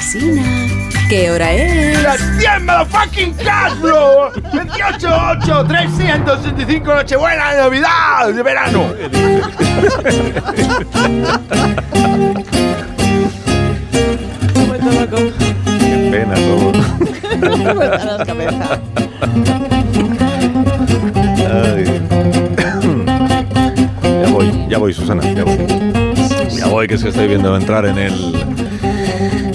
¿qué 1.12 1.30
hora 1.30 1.52
es? 1.52 2.02
¡Las 2.02 2.20
100 2.38 2.64
motherfucking 2.64 3.34
cash, 3.34 3.74
bro! 3.80 4.32
28, 4.54 5.08
8, 5.42 5.64
365 5.68 6.94
Nochebuena 6.94 7.52
de 7.52 7.58
Navidad 7.60 8.28
de 8.32 8.42
verano. 8.42 8.94
Qué 15.78 16.08
pena 16.10 16.34
todo. 16.34 16.72
Ya 24.22 24.30
voy, 24.30 24.50
ya 24.68 24.78
voy, 24.78 24.92
Susana, 24.94 25.22
ya 25.34 25.44
voy. 25.44 25.58
Ya 26.56 26.66
voy, 26.68 26.86
que 26.86 26.94
es 26.94 27.02
que 27.02 27.08
estoy 27.10 27.28
viendo 27.28 27.54
entrar 27.56 27.84
en 27.86 27.98
el 27.98 28.34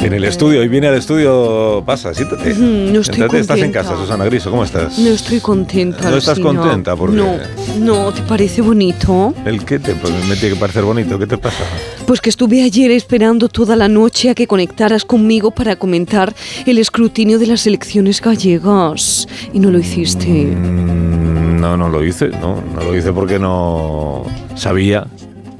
en 0.08 0.14
el 0.14 0.24
estudio. 0.24 0.64
Y 0.64 0.68
viene 0.68 0.88
al 0.88 0.96
estudio, 0.96 1.84
pasa, 1.86 2.14
siéntate. 2.14 2.54
No 2.56 3.02
estoy 3.02 3.16
Siéntate, 3.16 3.40
estás 3.40 3.60
en 3.60 3.72
casa, 3.72 3.96
Susana 3.98 4.26
Griso, 4.26 4.50
¿cómo 4.50 4.64
estás? 4.64 4.98
No 4.98 5.10
estoy 5.10 5.40
contenta. 5.40 6.10
¿No 6.10 6.18
estás 6.18 6.40
contenta? 6.40 6.96
¿Por 6.96 7.12
qué? 7.12 7.18
No, 7.18 7.38
no, 7.80 8.12
¿te 8.12 8.22
parece 8.24 8.62
bonito? 8.62 9.34
¿El 9.46 9.64
qué 9.66 9.80
te 9.80 9.94
pues 9.96 10.14
me 10.28 10.36
tiene 10.36 10.56
que 10.56 10.60
parecer 10.60 10.84
bonito? 10.84 11.20
¿Qué 11.20 11.28
te 11.28 11.38
pasa? 11.38 11.64
Pues 12.08 12.22
que 12.22 12.30
estuve 12.30 12.64
ayer 12.64 12.90
esperando 12.92 13.50
toda 13.50 13.76
la 13.76 13.90
noche 13.90 14.30
a 14.30 14.34
que 14.34 14.48
conectaras 14.48 15.04
conmigo 15.04 15.52
para 15.52 15.76
comentar 15.76 16.34
el 16.66 16.78
escrutinio 16.78 17.38
de 17.38 17.48
las 17.48 17.68
elecciones 17.68 18.22
gallegas. 18.22 19.28
Y 19.52 19.60
no 19.60 19.70
lo 19.72 19.78
hiciste. 19.78 20.26
Mm, 20.46 21.60
No, 21.60 21.76
no 21.76 21.90
lo 21.90 22.06
hice, 22.06 22.30
no, 22.30 22.64
no 22.74 22.82
lo 22.82 22.96
hice 22.96 23.12
porque 23.12 23.40
no 23.40 24.24
sabía 24.56 25.06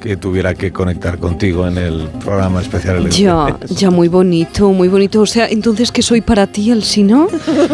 que 0.02 0.16
tuviera 0.18 0.54
que 0.54 0.72
conectar 0.72 1.18
contigo 1.18 1.68
en 1.68 1.78
el 1.78 2.08
programa 2.24 2.62
especial. 2.62 3.10
Ya, 3.10 3.58
ya, 3.68 3.90
muy 3.90 4.08
bonito, 4.08 4.72
muy 4.72 4.88
bonito. 4.88 5.22
O 5.22 5.26
sea, 5.26 5.48
entonces, 5.48 5.92
¿qué 5.92 6.02
soy 6.02 6.22
para 6.22 6.48
ti, 6.48 6.72
Alsina? 6.72 7.26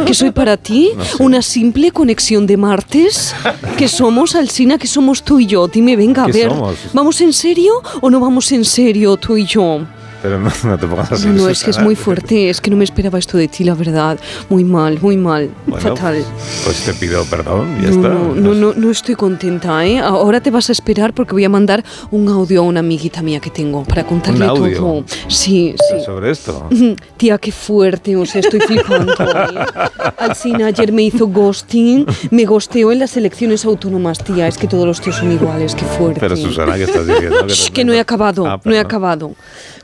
¿Qué 0.05 0.13
soy 0.13 0.31
para 0.31 0.57
ti? 0.57 0.91
No 0.97 1.03
sé. 1.05 1.23
¿Una 1.23 1.41
simple 1.41 1.91
conexión 1.91 2.45
de 2.47 2.55
martes? 2.55 3.35
¿Qué 3.77 3.87
somos, 3.87 4.35
Alsina? 4.35 4.77
¿Qué 4.77 4.87
somos 4.87 5.23
tú 5.23 5.39
y 5.39 5.47
yo? 5.47 5.67
Dime, 5.67 5.95
venga, 5.95 6.23
a 6.23 6.25
¿Qué 6.27 6.31
ver. 6.33 6.49
somos? 6.49 6.75
¿Vamos 6.93 7.19
en 7.21 7.33
serio 7.33 7.73
o 8.01 8.09
no 8.09 8.19
vamos 8.19 8.51
en 8.51 8.63
serio, 8.63 9.17
tú 9.17 9.35
y 9.37 9.45
yo? 9.45 9.81
Pero 10.23 10.39
no, 10.39 10.49
no 10.63 10.77
te 10.79 10.87
pongas 10.87 11.11
así. 11.11 11.27
No, 11.27 11.33
no, 11.33 11.49
es 11.49 11.63
que 11.63 11.69
es 11.71 11.79
muy 11.79 11.95
fuerte. 11.95 12.49
Es 12.49 12.59
que 12.61 12.71
no 12.71 12.77
me 12.77 12.85
esperaba 12.85 13.19
esto 13.19 13.37
de 13.37 13.47
ti, 13.47 13.63
la 13.65 13.75
verdad. 13.75 14.17
Muy 14.49 14.63
mal, 14.63 14.97
muy 15.01 15.17
mal. 15.17 15.49
Bueno, 15.67 15.81
Fatal. 15.95 16.23
Pues 16.63 16.81
te 16.85 16.93
pido 16.93 17.23
perdón, 17.25 17.77
ya 17.81 17.89
No, 17.89 17.95
está. 17.95 18.07
no, 18.09 18.33
no, 18.35 18.53
no, 18.55 18.73
no 18.73 18.89
estoy 18.89 19.15
contenta, 19.15 19.85
¿eh? 19.85 19.99
Ahora 19.99 20.39
te 20.41 20.49
vas 20.49 20.69
a 20.69 20.71
esperar 20.71 21.13
porque 21.13 21.33
voy 21.33 21.43
a 21.43 21.49
mandar 21.49 21.83
un 22.09 22.27
audio 22.29 22.61
a 22.61 22.63
una 22.63 22.79
amiguita 22.79 23.21
mía 23.21 23.39
que 23.39 23.49
tengo 23.49 23.83
para 23.83 24.05
contarle 24.07 24.45
audio? 24.45 24.77
todo. 24.77 25.03
Sí, 25.27 25.75
sí. 25.77 26.03
Sobre 26.05 26.31
esto. 26.31 26.67
Tía, 27.17 27.37
qué 27.37 27.51
fuerte, 27.51 28.15
o 28.15 28.25
sea, 28.25 28.39
estoy 28.41 28.61
flipando. 28.61 29.13
¿eh? 29.13 29.65
Alcina 30.17 30.67
ayer 30.67 30.91
me 30.93 31.03
hizo 31.03 31.27
ghosting, 31.27 32.05
me 32.31 32.45
gosteó 32.45 32.91
en 32.93 32.99
las 32.99 33.17
elecciones 33.17 33.65
autónomas, 33.65 34.19
tía. 34.23 34.47
Es 34.47 34.57
que 34.57 34.67
todos 34.67 34.85
los 34.87 35.01
tíos 35.01 35.17
son 35.17 35.31
iguales, 35.33 35.75
qué 35.75 35.83
fuerte. 35.85 36.21
Pero 36.21 36.37
Susana, 36.37 36.75
¿qué 36.75 36.83
estás 36.83 37.05
diciendo? 37.05 37.45
Shh, 37.47 37.65
te- 37.67 37.73
que 37.73 37.83
no 37.85 37.91
he 37.91 37.99
acabado, 37.99 38.45
Ah, 38.47 38.59
no 38.63 38.71
he 38.73 38.79
acabado. 38.79 39.33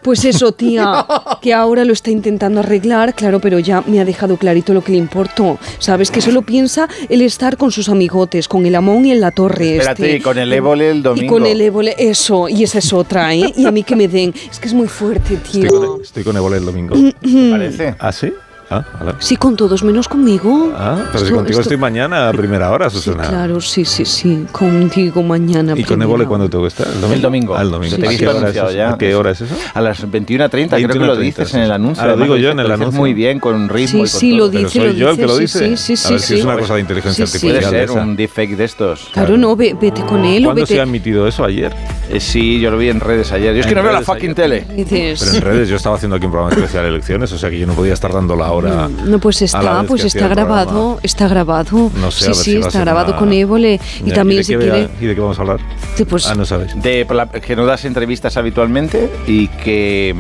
Pues 0.02 0.24
eso, 0.30 0.52
tía, 0.60 1.06
que 1.42 1.54
ahora 1.54 1.84
lo 1.86 1.94
está 1.94 2.12
intentando 2.12 2.60
arreglar, 2.62 3.14
claro, 3.14 3.40
pero 3.40 3.60
ya 3.60 3.84
me 3.88 4.00
ha 4.00 4.06
dejado 4.06 4.38
clarito 4.38 4.74
lo 4.74 4.84
que 4.84 4.92
le 4.94 4.98
importó. 4.98 5.58
Sabes 5.80 6.12
que 6.12 6.22
solo 6.22 6.42
piensa 6.42 6.88
el 7.10 7.22
estar 7.22 7.58
con 7.58 7.72
sus 7.72 7.90
amigotes, 7.90 8.48
con 8.48 8.66
el 8.66 8.76
Amón 8.76 9.06
y 9.06 9.12
en 9.12 9.22
la 9.22 9.32
torre. 9.32 9.78
Espérate, 9.78 10.06
este. 10.06 10.18
y 10.18 10.22
con 10.22 10.38
el 10.38 10.52
Évole 10.54 10.92
el 10.92 10.98
Y 10.98 11.02
domingo. 11.02 11.34
con 11.34 11.46
el 11.46 11.62
Évole, 11.62 11.96
eso, 11.98 12.48
y 12.50 12.64
esa 12.64 12.80
es 12.80 12.94
otra, 12.94 13.34
¿eh? 13.34 13.54
Y 13.56 13.66
a 13.66 13.72
mí 13.72 13.84
que 13.84 13.96
me 13.96 14.08
den. 14.08 14.34
Es 14.52 14.60
que 14.60 14.68
es 14.68 14.74
muy 14.74 14.88
fuerte, 14.88 15.36
Estoy 15.36 15.62
tío. 15.62 15.70
con, 15.94 16.02
estoy 16.02 16.24
con 16.24 16.36
Évole 16.38 16.58
el 16.58 16.66
domingo. 16.66 16.96
Mm. 16.96 17.52
Parece. 17.52 17.96
¿Ah, 18.00 18.12
sí? 18.12 18.32
Ah, 18.72 18.84
vale. 19.00 19.14
Sí, 19.20 19.36
con 19.36 19.56
todos, 19.56 19.84
menos 19.84 20.08
conmigo. 20.08 20.72
Ah, 20.76 20.98
pero 21.08 21.20
si 21.20 21.26
Esto- 21.26 21.36
contigo 21.38 21.60
esto- 21.60 21.62
estoy 21.74 21.78
mañana 21.78 22.30
a 22.30 22.34
primera 22.34 22.72
hora, 22.72 22.90
Sí, 22.90 22.98
Susana. 23.00 23.28
claro, 23.28 23.60
sí, 23.62 23.84
sí, 23.86 24.06
sí. 24.06 24.46
Contigo 24.52 25.24
mañana. 25.24 25.74
¿Y 25.76 25.84
con 25.84 26.02
Évole 26.02 26.26
cuándo 26.26 26.50
tengo 26.50 26.66
que 26.66 26.68
estar? 26.70 26.86
¿El 26.88 27.02
domingo? 27.02 27.16
El 27.16 27.22
domingo. 27.22 27.56
Ah, 27.58 27.62
el 27.64 27.72
domingo. 27.72 27.96
Te 27.96 28.02
he 28.04 28.06
¿A 28.06 28.10
visto 28.12 28.26
qué 28.32 28.38
hora 28.38 28.50
es 28.50 28.74
ya. 28.76 28.90
¿A 28.94 28.98
qué 28.98 29.16
hora 29.16 29.32
es 29.32 29.42
eso? 29.42 29.56
A 29.74 29.82
las 29.82 30.04
21.30, 30.10 30.76
creo 30.78 30.88
que 30.90 31.00
lo 31.00 31.16
21:30, 31.16 31.20
dices 31.22 31.50
sí. 31.50 31.58
en 31.58 31.64
el 31.64 31.72
anuncio. 31.72 32.04
Ah, 32.04 32.06
lo 32.06 32.12
Además, 32.14 32.28
digo 32.28 32.38
yo 32.38 32.50
en 32.52 32.58
lo 32.58 32.64
el 32.64 32.72
anuncio. 32.72 33.00
muy 33.00 33.14
bien, 33.14 33.40
con 33.40 33.70
ritmo 33.70 33.88
Sí, 33.90 33.98
y 33.98 34.00
con 34.02 34.08
sí, 34.08 34.30
todo. 34.32 34.40
lo 34.46 34.52
Pero 34.52 34.64
dice, 34.66 34.80
soy 34.80 34.88
lo 34.88 34.94
yo 34.94 35.10
el 35.10 35.16
dice. 35.16 35.22
que 35.22 35.28
lo 35.28 35.34
sí, 35.36 35.42
dice. 35.42 35.78
Sí, 35.78 35.96
sí, 35.98 36.08
A 36.08 36.12
ver 36.12 36.20
sí, 36.20 36.28
si 36.28 36.34
es 36.36 36.40
sí. 36.42 36.46
una 36.46 36.58
cosa 36.58 36.74
de 36.76 36.80
inteligencia 36.82 37.26
Sí, 37.26 37.40
sí. 37.40 37.46
Puede 37.48 37.58
artificial. 37.58 37.88
ser 37.90 37.98
un 38.04 38.16
deepfake 38.16 38.56
de 38.56 38.64
estos. 38.66 39.08
Claro, 39.14 39.38
no, 39.38 39.56
ve- 39.56 39.76
vete 39.82 40.02
con 40.04 40.24
él 40.26 40.44
o 40.44 40.50
¿Cuándo 40.50 40.66
se 40.68 40.80
ha 40.80 40.84
emitido 40.84 41.28
eso? 41.28 41.44
¿Ayer? 41.44 41.74
Eh, 42.10 42.20
sí, 42.20 42.60
yo 42.60 42.70
lo 42.72 42.78
vi 42.78 42.90
en 42.90 43.00
redes 43.00 43.32
ayer. 43.32 43.54
Yo 43.56 43.62
es 43.62 43.68
que 43.68 43.74
no 43.76 43.82
veo 43.84 43.92
la 43.94 44.02
fucking 44.02 44.36
tele. 44.36 44.66
Pero 44.68 44.96
en 45.36 45.42
redes 45.42 45.70
yo 45.70 45.76
estaba 45.76 45.96
haciendo 45.96 46.18
aquí 46.18 46.26
un 46.26 46.32
programa 46.32 46.54
especial 46.56 46.84
de 46.84 46.90
elecciones, 46.90 47.32
o 47.32 47.38
sea 47.38 47.50
que 47.50 47.58
yo 47.60 47.66
no 47.68 47.74
podía 47.74 47.94
estar 47.94 48.14
dando 48.14 48.36
la 48.36 48.52
hora. 48.52 48.59
No, 48.62 49.20
pues 49.20 49.42
a 49.54 49.62
la 49.62 49.72
está, 49.72 49.84
pues 49.88 50.04
está 50.06 50.28
grabado, 50.28 50.66
programa. 50.70 51.00
está 51.04 51.28
grabado. 51.28 51.92
No 52.00 52.12
sé, 52.12 52.20
sí, 52.20 52.26
a 52.26 52.28
ver 52.28 52.36
sí, 52.36 52.52
si 52.52 52.58
está 52.58 52.80
grabado 52.82 53.10
una- 53.12 53.20
con 53.20 53.34
Évole. 53.34 53.80
Y 54.04 54.10
Ya, 54.10 54.16
también 54.16 54.40
de 54.40 54.44
si 54.44 54.54
qué 54.54 54.60
quiere. 54.60 54.90
¿Y 55.02 55.06
de 55.06 55.16
qué 55.16 55.22
vamos 55.22 55.38
a 55.38 55.42
hablar? 55.42 55.60
Sí, 55.96 56.06
pues, 56.06 56.28
Ah, 56.28 56.36
no 56.36 56.46
sabes. 56.46 56.82
De, 56.82 57.08
que 57.46 57.56
no 57.56 57.66
das 57.66 57.86
entrevistas 57.86 58.38
habitualmente 58.38 59.10
y 59.28 59.48
que 59.48 60.16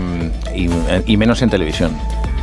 y, 0.55 0.69
y 1.11 1.17
menos 1.17 1.41
en 1.41 1.49
televisión. 1.49 1.91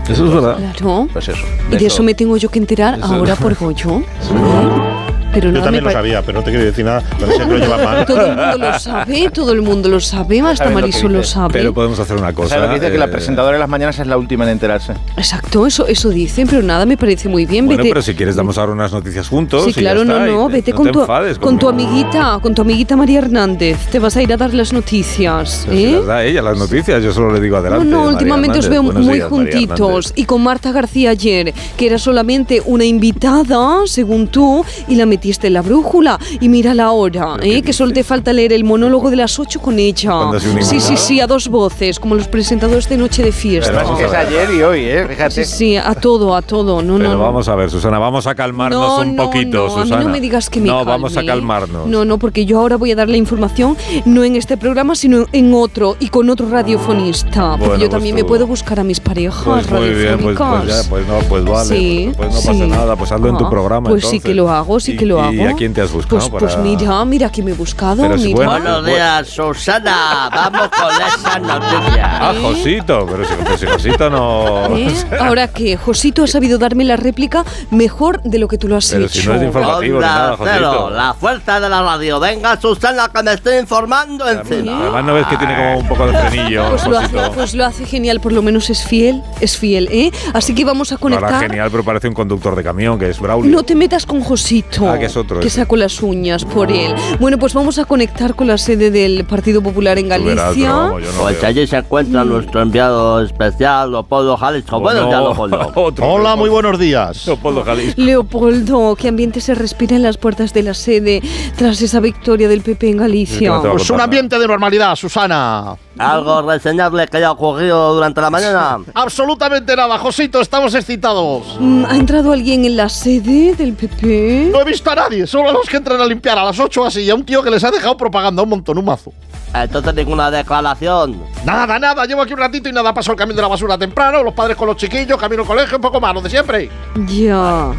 Eso 0.09 0.25
es 0.27 0.33
verdad. 0.33 0.57
Claro. 0.77 1.09
Pues 1.13 1.29
eso. 1.29 1.45
Y 1.71 1.77
de 1.77 1.87
eso 1.87 2.03
me 2.03 2.15
tengo 2.15 2.37
yo 2.37 2.49
que 2.49 2.59
enterar 2.61 2.99
Eso- 2.99 3.07
ahora 3.07 3.35
por 3.37 3.55
Goyo. 3.57 4.03
Pero 5.37 5.51
Yo 5.53 5.63
también 5.63 5.85
lo 5.85 5.91
sabía, 5.91 6.23
pero 6.23 6.39
no 6.39 6.45
te 6.45 6.51
quiero 6.51 6.65
decir 6.65 6.83
nada. 6.85 7.03
Que 7.19 7.27
lo 7.27 7.59
lleva 7.59 7.77
mal. 7.77 8.07
Todo 8.07 8.25
el 8.27 8.37
mundo 8.37 8.59
lo 8.59 8.79
sabe, 8.79 9.31
todo 9.31 9.53
el 9.53 9.61
mundo 9.63 9.89
lo 9.91 10.01
sabe, 10.01 10.41
hasta 10.41 10.65
lo 10.65 10.71
Marisol 10.71 11.13
lo 11.13 11.19
dice. 11.19 11.31
sabe. 11.33 11.53
Pero 11.53 11.75
podemos 11.75 11.99
hacer 11.99 12.17
una 12.17 12.33
cosa. 12.33 12.55
¿Sabes 12.55 12.63
lo 12.69 12.75
que 12.75 12.81
dice? 12.81 12.93
que 12.93 12.99
la 12.99 13.05
eh, 13.05 13.09
presentadora 13.09 13.53
de 13.55 13.59
las 13.61 13.69
mañanas 13.69 13.99
es 13.99 14.07
la 14.07 14.17
última 14.17 14.45
en 14.45 14.51
enterarse. 14.51 14.95
Exacto, 15.17 15.67
eso, 15.67 15.87
eso 15.87 16.09
dicen, 16.09 16.47
pero 16.49 16.63
nada, 16.63 16.87
me 16.87 16.97
parece 16.97 17.29
muy 17.29 17.45
bien. 17.45 17.67
Bueno, 17.67 17.83
vete. 17.83 17.91
pero 17.91 18.01
si 18.03 18.15
quieres 18.15 18.35
damos 18.37 18.57
ahora 18.57 18.73
unas 18.73 18.93
noticias 18.93 19.29
juntos. 19.29 19.65
Sí, 19.65 19.75
claro, 19.75 20.05
no, 20.07 20.15
está, 20.15 20.27
no, 20.27 20.47
te- 20.47 20.53
vete 20.55 20.71
no 20.71 20.77
con, 20.79 20.93
tu, 20.93 21.01
enfades 21.01 21.39
con 21.39 21.59
tu 21.59 21.69
amiguita, 21.69 22.39
con 22.41 22.55
tu 22.55 22.63
amiguita 22.63 22.97
María 22.97 23.19
Hernández. 23.19 23.77
Te 23.91 23.99
vas 23.99 24.17
a 24.17 24.23
ir 24.23 24.33
a 24.33 24.37
dar 24.39 24.55
las 24.55 24.73
noticias, 24.73 25.65
Pero 25.67 25.77
si 25.79 25.85
¿eh? 25.85 25.93
las 25.93 26.07
da 26.07 26.25
ella 26.25 26.41
las 26.43 26.57
noticias, 26.59 27.03
yo 27.03 27.13
solo 27.13 27.33
le 27.33 27.41
digo 27.41 27.57
No, 27.57 27.61
adelante. 27.61 27.85
no, 27.87 27.99
María 27.99 28.13
últimamente 28.13 28.59
os 28.61 28.69
veo 28.69 28.83
Buenos 28.83 29.05
muy 29.05 29.15
días, 29.17 29.29
juntitos. 29.29 30.13
Y 30.17 30.25
con 30.25 30.43
Marta 30.43 30.73
García 30.73 31.11
ayer, 31.11 31.53
que 31.77 31.87
era 31.87 31.99
solamente 31.99 32.63
una 32.65 32.85
invitada, 32.85 33.81
según 33.87 34.29
tú, 34.29 34.65
y 34.89 34.95
la 34.95 35.07
metiste 35.27 35.49
en 35.49 35.55
la 35.55 35.63
brújula. 35.63 36.19
Y 36.41 36.49
mírala 36.49 36.85
ahora, 36.85 37.33
¿Pero 37.37 37.43
qué 37.43 37.57
¿eh? 37.59 37.63
que 37.63 37.73
solo 37.73 37.93
te 37.93 38.05
falta 38.05 38.33
leer 38.33 38.53
el 38.53 38.63
monólogo 38.65 39.11
de 39.11 39.17
las 39.17 39.39
8 39.39 39.61
con 39.61 39.79
ella. 39.79 40.13
¿Cuándo 40.13 40.37
ha 40.37 40.41
sido 40.41 40.53
una 40.53 40.63
Sí, 40.63 40.81
sí, 40.81 40.97
sí, 40.97 41.21
a 41.21 41.27
dos 41.27 41.49
voces, 41.49 41.99
como 41.99 42.15
los 42.15 42.29
presentadores 42.29 42.89
de 42.89 42.97
Noche 42.97 43.23
de 43.25 43.33
Fiesta. 43.33 43.73
Pero 43.73 43.81
Además 43.95 44.01
es 44.03 44.13
ayer 44.15 44.51
y 44.55 44.63
hoy, 44.63 44.81
¿eh? 44.85 45.07
Fíjate. 45.09 45.45
Sí, 45.45 45.57
sí, 45.57 45.77
a 45.77 45.95
todo, 45.95 46.35
a 46.37 46.43
todo. 46.43 46.81
No, 46.83 46.97
Pero 46.99 47.09
no, 47.11 47.17
no. 47.17 47.23
vamos 47.25 47.49
a 47.49 47.55
ver, 47.57 47.71
Susana, 47.71 47.99
vamos 47.99 48.27
a 48.29 48.35
calmarnos 48.37 48.79
No, 48.81 48.99
un 49.01 49.17
no, 49.17 49.25
poquito, 49.25 49.67
no, 49.67 49.73
a 49.75 49.77
mí 49.79 49.83
Susana. 49.83 50.05
no 50.05 50.09
me 50.11 50.21
digas 50.21 50.49
que 50.49 50.61
me 50.61 50.67
No, 50.69 50.77
calme, 50.79 50.91
vamos 50.93 51.17
a 51.17 51.25
calmarnos. 51.25 51.87
No, 51.89 52.05
no, 52.05 52.19
porque 52.19 52.47
yo 52.47 52.61
ahora 52.61 52.77
voy 52.77 52.93
a 52.93 52.97
dar 52.97 53.09
la 53.09 53.17
información 53.17 53.77
no 54.05 54.23
en 54.23 54.37
este 54.37 54.57
programa, 54.57 54.95
sino 54.95 55.27
en 55.33 55.53
otro 55.55 55.97
y 55.99 56.09
con 56.09 56.31
otro 56.31 56.49
radiofonista. 56.49 57.51
Porque 57.53 57.67
Bueno, 57.67 57.75
yo 57.75 57.79
pues 57.81 57.91
también 57.91 58.15
tú- 58.17 58.23
me 58.23 58.29
puedo 58.29 58.47
buscar 58.47 58.79
a 58.81 58.85
mis 58.85 59.01
parejas 59.01 59.43
Pues 59.45 59.71
muy 59.71 59.91
bien, 59.91 60.19
pues, 60.21 60.37
pues 60.37 60.67
ya, 60.85 60.89
pues 60.89 61.07
no, 61.09 61.19
pues 61.29 61.45
vale, 61.45 61.69
Sí, 61.69 62.13
pues, 62.17 62.17
pues 62.17 62.35
no 62.35 62.41
sí. 62.41 62.47
pasa 62.47 62.67
nada, 62.67 62.97
pues 62.97 63.11
hazlo 63.13 63.29
en 63.29 63.39
tu 63.39 63.47
Ah, 63.47 63.51
programa. 63.51 63.89
Pues 63.91 64.07
sí 64.07 64.21
que 64.21 64.35
lo 64.35 64.51
hago, 64.51 64.79
sí 64.81 64.93
¿Y- 64.93 64.97
que 64.97 65.06
lo 65.07 65.21
hago. 65.23 65.33
¿Y 65.33 65.43
a 65.43 65.53
quién 65.55 65.73
te 65.73 65.81
has 65.81 65.91
buscado? 65.93 66.19
Pues, 66.19 66.29
pues 66.31 66.53
para- 66.55 66.63
mira, 66.65 67.05
mira 67.05 67.31
que 67.31 67.43
me 67.43 67.53
he 67.53 67.55
buscado. 67.55 68.03
Pero 68.03 68.19
si 68.19 68.35
mira. 68.35 68.47
Buenos 68.47 68.85
días, 68.87 69.29
Susana. 69.29 70.29
Vamos 70.33 70.69
con 70.69 70.91
esa 71.07 71.39
noticia. 71.39 72.19
Ah, 72.29 72.35
Josito, 72.41 73.07
pero 73.11 73.25
si, 73.25 73.35
pero 73.43 73.59
si 73.59 73.67
Josito 73.67 74.11
no... 74.11 74.77
¿Eh? 74.77 74.93
Ahora 75.21 75.49
que 75.49 75.77
Josito 75.77 76.25
ha 76.25 76.27
sabido 76.27 76.59
darme 76.59 76.85
la 76.85 76.97
réplica 76.97 77.45
mejor 77.71 78.23
de 78.23 78.39
lo 78.39 78.49
que 78.49 78.59
tú 78.59 78.69
lo 78.69 78.77
has 78.77 78.91
Pero 78.91 79.07
hecho. 79.07 79.21
si 79.21 79.27
no 79.29 79.35
es 79.35 79.43
informativo 79.43 79.99
ni 80.01 80.05
nada, 80.07 80.35
Onda 80.35 80.53
Cero, 80.55 80.91
la 80.91 81.15
fuerza 81.15 81.61
de 81.61 81.69
la 81.69 81.83
radio. 81.83 82.21
Venga, 82.21 82.61
Susana, 82.61 83.09
que 83.15 83.23
me 83.23 83.33
estoy 83.33 83.59
informando 83.59 84.29
encima. 84.29 84.81
Además 84.83 85.05
no 85.05 85.15
ves 85.15 85.27
que 85.27 85.37
tiene 85.37 85.55
como 85.57 85.79
un 85.79 85.89
poco 85.89 86.07
de 86.07 86.19
frenillo, 86.19 86.69
Pues 86.71 86.87
lo, 86.87 86.99
hace, 86.99 87.17
pues 87.35 87.55
lo 87.55 87.65
hace 87.65 87.87
genial, 87.87 88.21
por 88.21 88.33
lo 88.33 88.43
menos 88.43 88.71
es 88.71 88.83
fiel, 88.85 89.23
es 89.41 89.57
fiel, 89.57 89.89
¿eh? 89.91 90.11
Así 90.33 90.55
que 90.55 90.65
vamos 90.65 90.93
a 90.93 90.97
Ahora 90.97 91.03
conectar. 91.19 91.41
genial, 91.41 91.69
pero 91.71 91.85
parece 91.85 92.09
un 92.09 92.15
conductor 92.15 92.55
de 92.57 92.63
camión, 92.63 92.99
que 92.99 93.09
es 93.11 93.19
Braulio. 93.21 93.51
No 93.51 93.63
te 93.63 93.75
metas 93.75 94.07
con 94.07 94.21
Josito. 94.21 94.89
Que 94.99 95.07
es 95.07 95.17
otro 95.17 95.41
Que 95.41 95.49
ese. 95.49 95.61
saco 95.61 95.77
las 95.77 96.03
uñas 96.03 96.45
por 96.45 96.71
él. 96.73 96.95
Bueno, 97.21 97.39
pues 97.39 97.55
vamos 97.55 97.79
a 97.79 97.85
conectar 97.85 98.35
con 98.35 98.47
la 98.47 98.59
sede 98.59 98.91
del 98.91 99.25
Partido 99.25 99.63
Popular 99.63 99.99
en 99.99 100.09
verás, 100.09 100.23
Galicia. 100.23 100.73
vamos, 100.73 101.03
yo 101.03 101.13
no 101.13 101.19
Pues 101.23 101.41
veo. 101.41 101.49
allí 101.49 101.67
se 101.67 101.77
encuentra 101.77 102.25
nuestro 102.25 102.63
enviado 102.63 103.21
especial, 103.23 103.91
Leopoldo 103.93 104.37
Jalisco. 104.37 104.77
Oh, 104.77 104.81
Buenos 104.81 105.03
no. 105.03 105.09
días, 105.09 105.21
Leopoldo. 105.23 105.73
Otro, 105.75 106.07
Hola, 106.13 106.37
muy 106.37 106.49
Leopoldo- 106.49 106.53
buenos 106.53 106.79
días. 106.79 107.27
Leopoldo 107.27 107.65
Jalisco. 107.65 108.01
Leopoldo, 108.01 108.97
¿qué 108.99 109.09
ambiente 109.09 109.41
se 109.41 109.55
respira 109.55 109.97
en 109.97 110.03
las 110.03 110.17
puertas 110.17 110.53
de 110.53 110.63
la 110.63 110.75
sede 110.75 111.23
tras 111.57 111.81
esa 111.83 112.01
victoria 112.01 112.49
del 112.49 112.63
PP 112.63 112.91
en 112.91 112.97
Galicia? 112.99 113.39
¿Qué 113.39 113.47
no 113.49 113.61
te 113.63 113.69
va 113.69 113.75
a 113.75 113.77
Pues 113.77 113.91
un 113.91 114.01
ambiente 114.01 114.39
de 114.39 114.47
normalidad, 114.47 114.95
Susana. 114.97 115.77
¿Algo 115.99 116.43
reseñable 116.43 117.07
que 117.07 117.17
haya 117.17 117.31
ocurrido 117.31 117.95
durante 117.95 118.21
la 118.21 118.31
mañana? 118.31 118.79
Absolutamente 118.95 119.75
nada, 119.75 119.99
Josito, 119.99 120.41
estamos 120.41 120.75
excitados. 120.75 121.57
Mm, 121.59 121.85
¿Ha 121.87 121.97
entrado 121.97 122.33
alguien 122.33 122.65
en 122.65 122.77
la 122.77 122.89
sede 122.89 123.55
del 123.55 123.73
PP? 123.75 124.51
No 124.53 124.61
he 124.61 124.65
visto 124.65 124.91
a 124.91 124.95
nadie, 124.95 125.27
solo 125.27 125.49
a 125.49 125.53
los 125.53 125.69
que 125.69 125.77
entran 125.77 126.01
a 126.01 126.07
limpiar 126.07 126.39
a 126.39 126.45
las 126.45 126.59
8 126.59 126.85
así 126.85 127.03
y 127.03 127.11
a 127.11 127.15
un 127.15 127.25
tío 127.25 127.43
que 127.43 127.51
les 127.51 127.65
ha 127.65 127.71
dejado 127.71 127.97
propaganda 127.97 128.43
un 128.43 128.49
montón, 128.51 128.79
un 128.79 128.85
mazo. 128.85 129.13
Entonces 129.55 129.95
ninguna 129.95 130.31
declaración. 130.31 131.19
Nada, 131.45 131.79
nada, 131.79 132.05
llevo 132.05 132.23
aquí 132.23 132.35
un 132.35 132.41
ratito 132.41 132.69
y 132.69 132.73
nada, 132.73 132.93
paso 132.93 133.13
el 133.13 133.19
camión 133.19 133.37
de 133.37 133.43
la 133.43 133.49
basura 133.49 133.79
temprano, 133.79 134.23
los 134.23 134.35
padres 134.35 134.57
con 134.57 134.67
los 134.67 134.77
chiquillos, 134.77 135.19
camino 135.19 135.43
al 135.43 135.49
colegio, 135.49 135.77
un 135.77 135.83
poco 135.83 136.01
más, 136.01 136.13
lo 136.15 136.21
de 136.21 136.31
siempre. 136.31 136.71
Ya. 137.07 137.73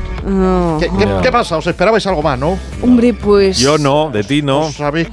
¿Qué, 0.80 0.90
qué- 0.98 1.08
qué 1.24 1.32
pasa? 1.32 1.58
¿Os 1.58 1.66
esperabais 1.68 2.06
algo 2.08 2.22
más, 2.22 2.38
no? 2.38 2.58
Hombre, 2.82 3.14
pues. 3.14 3.58
Yo 3.58 3.78
no, 3.78 4.10
de 4.10 4.24
ti 4.24 4.42
no. 4.42 4.62
¿Os 4.68 4.76
sabéis? 4.76 5.08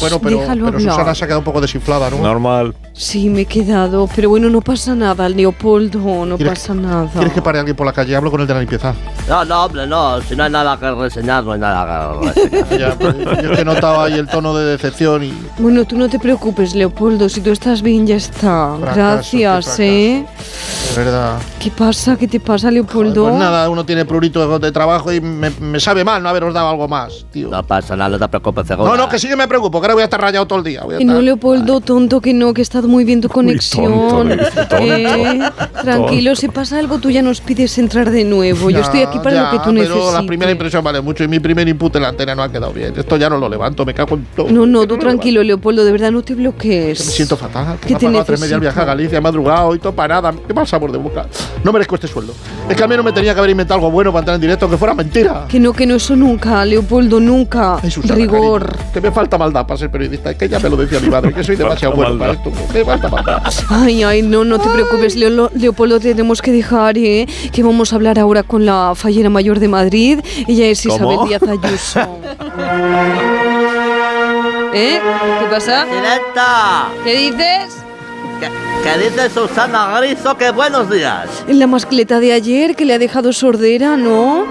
Bueno, 0.00 0.18
pero, 0.20 0.40
pero. 0.46 0.80
Susana 0.80 1.14
se 1.14 1.24
ha 1.24 1.26
quedado 1.26 1.40
un 1.40 1.44
poco 1.44 1.60
desinflada, 1.60 2.10
¿no? 2.10 2.18
Normal. 2.18 2.74
Sí, 2.94 3.30
me 3.30 3.42
he 3.42 3.46
quedado. 3.46 4.08
Pero 4.14 4.28
bueno, 4.28 4.50
no 4.50 4.60
pasa 4.60 4.94
nada, 4.94 5.26
Leopoldo, 5.28 6.26
no 6.26 6.36
¿Quieres- 6.36 6.58
pasa 6.60 6.74
nada. 6.74 7.08
¿Quieres 7.12 7.32
que 7.32 7.40
pare 7.42 7.58
alguien 7.58 7.74
por 7.74 7.86
la 7.86 7.92
calle? 7.92 8.14
Hablo 8.14 8.30
con 8.30 8.40
el 8.42 8.46
de 8.46 8.52
la 8.54 8.60
limpieza. 8.60 8.94
No, 9.28 9.44
no, 9.46 9.64
hombre, 9.64 9.86
no. 9.86 10.20
Si 10.20 10.36
no 10.36 10.44
hay 10.44 10.50
nada 10.50 10.78
que 10.78 10.90
reseñar, 10.90 11.42
no 11.44 11.52
hay 11.52 11.60
nada 11.60 12.20
que 12.22 12.32
reseñar. 12.32 12.68
Ya, 12.78 12.94
pues, 12.98 13.16
yo 13.18 13.52
es 13.52 13.58
que 13.58 13.64
notaba 13.64 14.04
ahí 14.04 14.14
el 14.14 14.26
tono 14.28 14.54
de 14.54 14.64
decepción 14.66 15.24
y... 15.24 15.32
Bueno, 15.58 15.84
tú 15.84 15.96
no 15.96 16.08
te 16.08 16.18
preocupes, 16.18 16.74
Leopoldo. 16.74 17.28
Si 17.28 17.40
tú 17.40 17.50
estás 17.50 17.80
bien, 17.82 18.06
ya 18.06 18.16
está. 18.16 18.76
Fracaso, 18.78 18.94
Gracias, 19.38 19.78
¿eh? 19.80 20.26
De 20.94 21.04
verdad. 21.04 21.38
¿Qué 21.60 21.70
pasa? 21.70 22.16
¿Qué 22.16 22.28
te 22.28 22.40
pasa, 22.40 22.70
Leopoldo? 22.70 23.24
Pues 23.24 23.34
nada, 23.36 23.70
uno 23.70 23.84
tiene 23.86 24.04
prurito 24.04 24.58
de 24.58 24.72
trabajo 24.72 25.12
y 25.12 25.20
me, 25.20 25.50
me 25.60 25.80
sabe 25.80 26.04
mal 26.04 26.22
no 26.22 26.28
haberos 26.28 26.52
dado 26.52 26.68
algo 26.68 26.88
más, 26.88 27.24
tío. 27.30 27.48
No 27.48 27.62
pasa 27.62 27.96
nada, 27.96 28.10
no 28.10 28.18
te 28.18 28.28
preocupes, 28.28 28.66
seguro. 28.66 28.90
No, 28.90 28.96
no, 28.96 29.08
que 29.08 29.18
sí 29.18 29.28
que 29.28 29.36
me 29.36 29.48
preocupo, 29.48 29.80
que 29.80 29.86
ahora 29.86 29.94
voy 29.94 30.02
a 30.02 30.04
estar 30.04 30.20
rayado 30.20 30.46
todo 30.46 30.58
el 30.58 30.64
día. 30.64 30.82
voy 30.82 30.96
a 30.96 30.98
Que 30.98 31.04
no, 31.04 31.12
estar- 31.14 31.22
Leopoldo, 31.24 31.80
tonto, 31.80 32.20
que 32.20 32.34
no, 32.34 32.52
que 32.52 32.60
he 32.60 32.64
muy 32.88 33.04
bien 33.04 33.20
tu 33.20 33.28
conexión. 33.28 33.92
tonto. 34.08 34.34
Eh, 34.78 35.40
tranquilo, 35.82 36.30
Tonto. 36.30 36.40
si 36.40 36.48
pasa 36.48 36.78
algo 36.78 36.98
tú 36.98 37.10
ya 37.10 37.22
nos 37.22 37.40
pides 37.40 37.76
entrar 37.78 38.10
de 38.10 38.24
nuevo. 38.24 38.70
Yo 38.70 38.80
estoy 38.80 39.02
aquí 39.02 39.18
para 39.18 39.34
Ya, 39.34 39.42
lo 39.44 39.50
que 39.50 39.56
tú 39.58 39.62
pero 39.64 39.72
necesites. 39.94 40.12
la 40.14 40.22
primera 40.26 40.50
impresión 40.50 40.84
vale 40.84 41.00
mucho 41.00 41.24
y 41.24 41.28
mi 41.28 41.40
primer 41.40 41.68
input 41.68 41.94
en 41.96 42.02
la 42.02 42.08
antena 42.08 42.34
no 42.34 42.42
ha 42.42 42.50
quedado 42.50 42.72
bien. 42.72 42.92
Esto 42.96 43.16
ya 43.16 43.28
no 43.28 43.38
lo 43.38 43.48
levanto, 43.48 43.84
me 43.84 43.94
cago 43.94 44.16
en 44.16 44.26
todo. 44.36 44.50
No, 44.50 44.66
no, 44.66 44.82
Que 44.82 44.86
tú 44.88 44.94
lo 44.96 45.00
tranquilo, 45.00 45.42
Leopoldo, 45.42 45.84
de 45.84 45.92
verdad 45.92 46.10
no 46.10 46.22
te 46.22 46.34
bloquees. 46.34 47.04
Me 47.04 47.12
siento 47.12 47.36
fatal. 47.36 47.78
¿Qué 47.80 47.94
Me 47.94 48.00
te 48.00 48.24
tres 48.24 48.40
media 48.40 48.58
viaje 48.58 48.80
a? 48.80 48.84
Galicia, 48.84 49.18
he 49.18 49.20
madrugado 49.20 49.74
y 49.74 49.78
todo 49.78 49.92
para 49.94 50.14
nada. 50.20 50.34
Qué 50.46 50.54
mal 50.54 50.66
sabor 50.66 50.92
de 50.92 50.98
boca. 50.98 51.26
No 51.64 51.72
merezco 51.72 51.94
este 51.94 52.08
sueldo. 52.08 52.34
Es 52.68 52.76
que 52.76 52.82
al 52.82 52.88
menos 52.88 53.04
me 53.04 53.12
tenía 53.12 53.32
que 53.34 53.38
haber 53.40 53.50
inventado 53.50 53.78
algo 53.78 53.90
bueno 53.90 54.10
para 54.12 54.20
entrar 54.20 54.34
en 54.36 54.40
directo, 54.40 54.68
que 54.68 54.76
fuera 54.76 54.94
mentira. 54.94 55.46
Que 55.48 55.58
no, 55.60 55.72
que 55.72 55.86
no, 55.86 55.96
eso 55.96 56.16
nunca, 56.16 56.64
Leopoldo, 56.64 57.20
nunca. 57.20 57.78
Ay, 57.82 57.90
Susana, 57.90 58.14
Rigor. 58.14 58.66
cariño, 58.66 58.92
que 58.92 59.00
me 59.00 59.10
falta 59.12 59.38
maldad 59.38 59.66
para 59.66 59.78
ser 59.78 59.90
periodista. 59.90 60.30
Es 60.30 60.36
que 60.36 60.48
ya 60.48 60.58
me 60.58 60.68
lo 60.68 60.76
decía 60.76 61.00
mi 61.00 61.08
madre, 61.08 61.32
que 61.32 61.42
soy 61.44 61.56
demasiado 61.62 61.94
bueno 61.94 62.18
para 62.18 62.32
esto. 62.32 62.50
Me 62.72 62.84
falta 62.84 63.08
maldad. 63.08 63.42
Ay, 63.68 64.02
ay, 64.02 64.22
no, 64.22 64.44
no 64.44 64.58
te 64.58 64.68
preocupes, 64.70 65.14
Leo- 65.16 65.50
Leopoldo, 65.54 66.00
te 66.00 66.12
tenemos 66.14 66.40
que 66.40 66.52
dejar, 66.52 66.96
¿eh? 66.96 67.26
Que 67.52 67.62
vamos 67.62 67.92
a 67.92 67.96
hablar 67.96 68.18
ahora 68.18 68.42
con 68.42 68.64
la 68.64 68.94
fallera 68.96 69.28
mayor 69.28 69.60
de 69.60 69.68
Madrid. 69.68 70.20
Ella 70.48 70.66
es 70.66 70.82
¿Cómo? 70.86 71.12
Isabel 71.12 71.28
Díaz 71.28 71.42
Ayuso. 71.64 72.00
¿Eh? 74.74 74.98
¿Qué 75.40 75.46
pasa? 75.50 75.84
Directa. 75.84 76.88
¿Qué 77.04 77.16
dices? 77.30 77.76
¿Qué, 78.48 78.98
dice 78.98 79.30
Susana 79.30 79.98
Griso? 80.00 80.36
Que 80.36 80.50
buenos 80.50 80.90
días. 80.90 81.28
En 81.46 81.58
la 81.58 81.66
mascleta 81.66 82.18
de 82.18 82.32
ayer 82.32 82.74
que 82.74 82.84
le 82.84 82.94
ha 82.94 82.98
dejado 82.98 83.32
sordera, 83.32 83.96
¿no? 83.96 84.44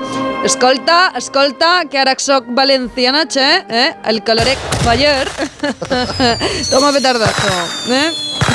Escolta, 0.44 1.12
escolta, 1.16 1.84
que 1.90 2.00
ara 2.00 2.16
soc 2.18 2.46
valenciana, 2.48 3.28
che, 3.28 3.66
eh? 3.70 3.94
El 4.06 4.24
colorec 4.24 4.58
ayer. 4.88 5.28
Toma 6.72 6.92
petardazo, 6.94 7.48
¿eh? 7.90 8.12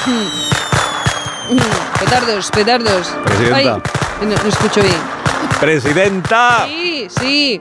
petardos, 2.01 2.51
petardos. 2.51 3.09
Presidenta. 3.25 3.57
Ay, 3.57 4.27
no, 4.27 4.35
no 4.43 4.49
escucho 4.49 4.81
bien. 4.81 5.01
¡Presidenta! 5.61 6.67
Sí, 6.67 7.07
sí. 7.21 7.61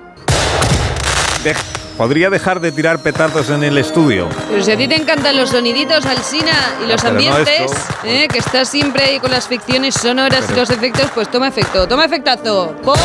Dej- 1.44 1.75
¿Podría 1.98 2.30
dejar 2.30 2.60
de 2.60 2.74
tirar 2.74 3.00
petardos 3.00 3.50
en 3.50 3.64
el 3.64 3.78
estudio? 3.78 4.28
Pero 4.50 4.62
si 4.62 4.72
a 4.72 4.78
ti 4.78 4.86
te 4.88 4.96
encantan 4.96 5.38
los 5.38 5.50
soniditos, 5.52 6.06
Alsina, 6.06 6.52
y 6.84 6.88
los 6.88 7.02
pero 7.02 7.14
ambientes. 7.14 7.72
¿eh? 8.04 8.28
que 8.30 8.40
estás 8.40 8.68
siempre 8.68 9.04
ahí 9.06 9.20
con 9.20 9.32
las 9.32 9.48
ficciones 9.48 9.96
sonoras 9.96 10.46
y 10.50 10.56
los 10.56 10.70
efectos, 10.70 11.10
pues 11.16 11.32
toma 11.32 11.48
efecto, 11.48 11.88
toma 11.88 12.04
efectazo. 12.04 12.76
¡Pum! 12.84 12.96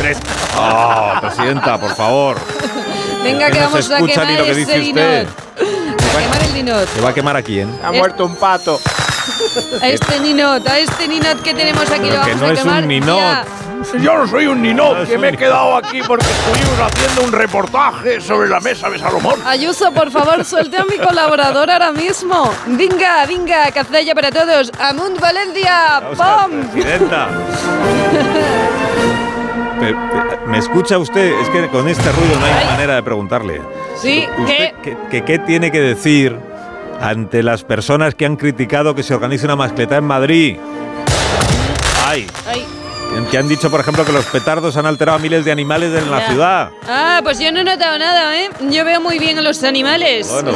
Pres- 0.00 0.18
¡Oh, 0.58 1.12
presidenta, 1.20 1.78
por 1.78 1.94
favor! 1.94 2.36
Venga, 3.22 3.46
Que 3.46 3.52
que, 3.52 3.60
no 3.60 3.82
se 3.82 3.88
vamos 3.88 3.90
a 3.90 4.06
quemar 4.06 4.26
ni 4.26 4.36
lo 4.38 4.44
que 4.44 4.50
ese 4.50 4.62
usted. 4.62 4.80
ninot. 4.80 5.28
A 6.16 6.18
quemar 6.18 6.42
el 6.42 6.54
ninot. 6.54 6.88
¿Se 6.88 7.00
va 7.00 7.08
a 7.10 7.14
quemar 7.14 7.36
a 7.36 7.42
quién? 7.42 7.78
Ha 7.84 7.92
muerto 7.92 8.24
un 8.26 8.34
pato. 8.34 8.80
A 9.82 9.88
este 9.88 10.20
ninot, 10.20 10.66
a 10.68 10.78
este 10.78 11.08
ninot 11.08 11.40
que 11.42 11.54
tenemos 11.54 11.90
aquí 11.90 12.02
Pero 12.08 12.16
lo 12.18 12.24
que 12.24 12.34
vamos 12.34 12.40
no 12.42 12.46
a 12.46 12.52
es 12.52 12.58
un 12.58 12.64
quemar. 12.64 12.84
ninot. 12.86 13.18
ya. 13.18 13.44
Yo 14.02 14.18
no 14.18 14.26
soy 14.28 14.46
un 14.46 14.58
No, 14.58 14.62
ninot, 14.68 15.08
que 15.08 15.14
un 15.14 15.20
me 15.22 15.28
he 15.28 15.30
ninot. 15.32 15.38
quedado 15.40 15.76
aquí 15.76 16.02
porque 16.06 16.26
estuvimos 16.26 16.78
haciendo 16.92 17.22
un 17.22 17.32
reportaje 17.32 18.20
sobre 18.20 18.48
la 18.50 18.60
mesa 18.60 18.90
de 18.90 18.98
Salomón. 18.98 19.40
Ayuso, 19.46 19.90
por 19.92 20.10
favor, 20.10 20.44
suelte 20.44 20.76
a 20.76 20.84
mi 20.84 20.98
colaborador 20.98 21.70
ahora 21.70 21.90
mismo. 21.90 22.52
Venga, 22.66 23.24
venga, 23.26 23.70
cazalla 23.72 24.14
para 24.14 24.30
todos. 24.30 24.70
Amunt 24.78 25.18
Valencia. 25.18 26.02
Pe- 29.80 29.96
¿Me 30.46 30.58
escucha 30.58 30.98
usted? 30.98 31.32
Es 31.40 31.48
que 31.48 31.68
con 31.68 31.88
este 31.88 32.12
ruido 32.12 32.38
no 32.38 32.44
hay 32.44 32.52
Ay. 32.52 32.66
manera 32.66 32.94
de 32.96 33.02
preguntarle. 33.02 33.62
Sí, 33.96 34.26
¿Usted 34.38 34.72
qué, 34.82 34.96
que- 35.10 35.24
qué 35.24 35.38
tiene 35.38 35.70
que 35.72 35.80
decir 35.80 36.36
ante 37.00 37.42
las 37.42 37.64
personas 37.64 38.14
que 38.14 38.26
han 38.26 38.36
criticado 38.36 38.94
que 38.94 39.02
se 39.02 39.14
organice 39.14 39.44
una 39.46 39.56
mascleta 39.56 39.96
en 39.96 40.04
Madrid? 40.04 40.56
Ay, 42.06 42.26
Ay. 42.46 42.64
que 43.30 43.38
han 43.38 43.48
dicho, 43.48 43.70
por 43.70 43.80
ejemplo, 43.80 44.04
que 44.04 44.12
los 44.12 44.24
petardos 44.26 44.76
han 44.76 44.86
alterado 44.86 45.16
a 45.18 45.20
miles 45.20 45.44
de 45.44 45.52
animales 45.52 45.92
en 45.96 46.10
la 46.10 46.20
Ya. 46.20 46.28
ciudad. 46.28 46.70
Ah, 46.88 47.20
pues 47.22 47.38
yo 47.38 47.50
no 47.52 47.60
he 47.60 47.64
notado 47.64 47.98
nada, 47.98 48.38
¿eh? 48.40 48.50
Yo 48.70 48.84
veo 48.84 49.00
muy 49.00 49.18
bien 49.18 49.38
a 49.38 49.42
los 49.42 49.62
animales. 49.64 50.28
Bueno, 50.30 50.52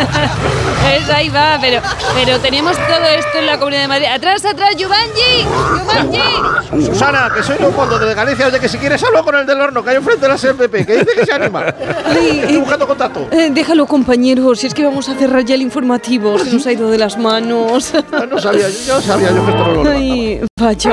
¿Es? 0.00 1.02
es 1.02 1.10
ahí 1.10 1.28
va, 1.28 1.58
pero, 1.60 1.80
pero 2.14 2.38
tenemos 2.40 2.76
todo 2.76 3.04
esto 3.18 3.38
en 3.38 3.46
la 3.46 3.58
Comunidad 3.58 3.82
de 3.82 3.88
Madrid. 3.88 4.06
¡Atrás, 4.06 4.44
atrás, 4.44 4.76
Yubanji! 4.76 5.46
¡Yubanji! 5.80 6.86
Susana, 6.86 7.30
que 7.34 7.42
soy 7.42 7.58
Leopoldo 7.58 7.98
de 7.98 8.14
Galicia. 8.14 8.46
Oye, 8.46 8.60
que 8.60 8.68
si 8.68 8.78
quieres 8.78 9.02
hablo 9.02 9.24
con 9.24 9.34
el 9.36 9.46
del 9.46 9.60
horno, 9.60 9.82
que 9.82 9.90
hay 9.90 9.96
enfrente 9.96 10.22
de 10.22 10.28
la 10.28 10.38
SMPP, 10.38 10.86
que 10.86 10.96
dice 10.98 11.10
que 11.14 11.24
se 11.26 11.32
anima. 11.32 11.64
Ay, 12.06 12.40
Estoy 12.40 12.56
buscando 12.58 12.86
contacto. 12.86 13.28
Eh, 13.32 13.48
déjalo, 13.50 13.86
compañero, 13.86 14.54
si 14.54 14.66
es 14.66 14.74
que 14.74 14.84
vamos 14.84 15.08
a 15.08 15.14
cerrar 15.14 15.44
ya 15.44 15.54
el 15.54 15.62
informativo. 15.62 16.38
Se 16.38 16.52
nos 16.52 16.66
ha 16.66 16.72
ido 16.72 16.90
de 16.90 16.98
las 16.98 17.16
manos. 17.18 17.92
Ah, 18.12 18.24
No 18.28 18.38
sabía, 18.38 18.68
yo, 18.68 18.76
yo 18.86 19.00
sabía 19.00 19.30
yo 19.30 19.44
que 19.44 19.50
esto 19.50 19.64
no 19.66 19.72
lo 19.72 19.82
levantaba. 19.84 19.96
Ay, 19.96 20.40
vaya, 20.58 20.90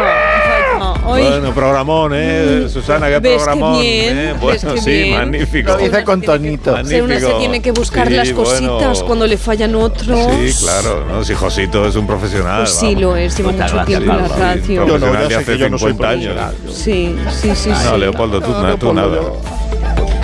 Ay. 1.05 1.23
bueno, 1.27 1.53
programón, 1.53 2.11
¿eh? 2.15 2.67
Susana, 2.71 3.07
qué 3.07 3.19
¿Ves 3.19 3.31
qué 3.31 3.37
programón. 3.37 3.81
bien? 3.81 4.17
¿eh? 4.17 4.31
¿Ves 4.33 4.39
Bueno, 4.41 4.73
qué 4.75 4.81
sí, 4.81 4.91
bien? 4.91 5.17
magnífico. 5.17 5.71
Lo 5.71 5.77
dice 5.77 6.03
con 6.03 6.21
tonito. 6.21 6.73
O 6.73 6.85
sea, 6.85 7.03
uno 7.03 7.19
se 7.19 7.33
tiene 7.33 7.61
que 7.61 7.71
buscar 7.71 8.07
Sí, 8.07 8.13
las 8.13 8.31
cositas 8.31 8.67
bueno. 8.69 9.05
cuando 9.05 9.27
le 9.27 9.37
fallan 9.37 9.75
otros. 9.75 10.19
Sí, 10.31 10.63
claro, 10.63 11.05
¿no? 11.07 11.23
Si 11.23 11.33
Josito 11.33 11.85
es 11.87 11.95
un 11.95 12.07
profesional. 12.07 12.59
Pues 12.63 12.71
sí, 12.71 12.85
vamos. 12.87 13.01
lo 13.01 13.15
es, 13.17 13.37
lleva 13.37 13.51
mucho 13.51 13.63
gracias, 13.63 13.85
tiempo 13.85 14.11
en 14.13 14.21
la. 14.21 14.27
Sí, 14.27 14.39
radio. 14.39 14.87
Yo 14.87 14.99
no, 14.99 15.13
hace 15.19 15.45
que 15.45 15.57
yo 15.57 15.69
no 15.69 15.77
soy 15.77 15.91
50 15.91 16.09
años. 16.09 16.53
Sí, 16.71 17.15
sí, 17.29 17.51
sí, 17.55 17.55
sí. 17.55 17.69
No, 17.85 17.97
Leopoldo, 17.97 18.41
tú, 18.41 18.49
No, 18.51 18.57
tú 18.77 18.93
Leopoldo, 18.93 18.93
nada. 18.93 19.21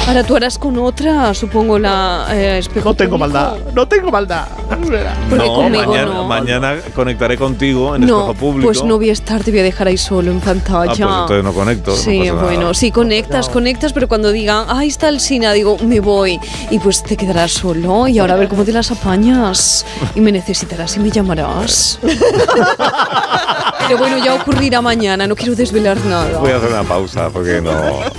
Ahora 0.10 0.24
tú 0.24 0.36
harás 0.36 0.58
con 0.58 0.76
otra, 0.80 1.36
supongo, 1.36 1.78
la 1.78 2.26
eh, 2.32 2.58
espejo 2.58 2.89
No 2.89 2.95
tengo 2.95 3.12
público. 3.17 3.17
maldad, 3.39 3.58
no 3.76 3.88
tengo 3.88 4.10
maldad. 4.10 4.48
Porque 4.67 5.45
no, 5.48 5.54
conmigo 5.54 5.86
mañana, 5.86 6.06
no. 6.13 6.24
mañana 6.28 6.76
conectaré 6.95 7.38
contigo 7.38 7.95
en 7.95 8.08
No, 8.08 8.22
espejo 8.22 8.34
público. 8.34 8.67
pues 8.72 8.84
no 8.84 8.98
voy 8.98 9.12
a 9.12 9.13
estar, 9.13 9.43
te 9.43 9.52
voy 9.52 9.60
a 9.60 9.63
dejar 9.63 9.88
ahí 9.88 9.98
solo 9.98 10.32
en 10.32 10.38
Ah, 10.39 10.45
pantalla. 10.45 10.88
pues 10.88 11.00
entonces 11.00 11.43
no 11.43 11.54
conecto. 11.54 11.91
no 11.91 11.98
Sí, 11.98 12.28
bueno, 12.32 12.74
sí, 12.74 12.91
conectas, 12.91 13.50
conectas, 13.50 13.93
pero 13.93 14.08
cuando 14.08 14.32
digan, 14.32 14.65
ahí 14.69 14.88
está 14.88 15.10
el 15.10 15.19
Sina, 15.19 15.54
digo, 15.54 15.78
me 15.84 16.00
voy. 16.00 16.39
Y 16.72 16.80
pues 16.80 17.04
te 17.04 17.15
quedarás 17.15 17.52
solo 17.52 18.08
y 18.08 18.17
ahora 18.17 18.34
a 18.34 18.38
ver 18.38 18.48
cómo 18.48 18.63
te 18.65 18.72
las 18.72 18.89
apañas. 18.89 19.86
Y 20.15 20.22
me 20.22 20.32
necesitarás 20.32 20.98
y 20.98 21.02
me 21.02 21.12
llamarás. 21.12 22.00
pero 23.88 23.98
bueno, 24.00 24.17
ya 24.24 24.34
ocurrirá 24.36 24.82
mañana, 24.82 25.28
no 25.28 25.36
quiero 25.36 25.54
desvelar 25.56 25.98
nada. 26.06 26.39
Voy 26.39 26.50
a 26.52 26.58
hacer 26.58 26.69
una 26.69 26.84
pausa 26.84 27.30
porque 27.30 27.62
no. 27.62 27.72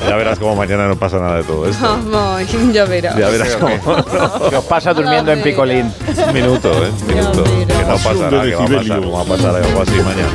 Ya 0.09 0.15
verás 0.15 0.39
como 0.39 0.55
mañana 0.55 0.87
no 0.87 0.97
pasa 0.97 1.19
nada 1.19 1.37
de 1.39 1.45
todo 1.45 1.69
esto. 1.69 1.80
Ya 2.73 2.85
verás. 2.85 3.17
Ya 3.17 3.29
verás 3.29 3.57
cómo. 3.57 4.51
Que 4.51 4.57
os 4.61 4.65
pasa 4.65 4.93
durmiendo 4.95 5.33
en 5.33 5.43
picolín. 5.43 5.93
Un 6.27 6.35
minuto, 6.35 6.71
¿eh? 6.85 6.91
Un 7.01 7.07
minuto. 7.07 7.45
Que 7.45 7.67
no 7.67 7.97
pasará, 7.97 8.43
que 8.43 8.55
va 8.55 8.65
a 8.65 8.69
pasar, 8.69 9.15
va 9.15 9.21
a 9.21 9.25
pasar 9.25 9.55
algo 9.57 9.83
así 9.83 9.97
mañana. 9.97 10.29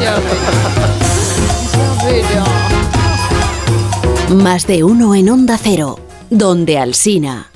Ya 0.00 0.14
verás. 0.18 2.02
Ya 2.02 2.10
verás. 2.10 2.70
Más 4.30 4.66
de 4.66 4.84
uno 4.84 5.14
en 5.14 5.28
Onda 5.28 5.58
Cero, 5.58 5.98
donde 6.30 6.78
Alsina. 6.78 7.50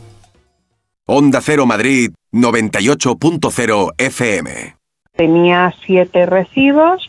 Onda 1.07 1.41
Cero 1.41 1.67
Madrid 1.67 2.11
98.0 2.33 3.91
FM. 3.97 4.77
Tenía 5.17 5.73
siete 5.87 6.27
recibos, 6.27 7.09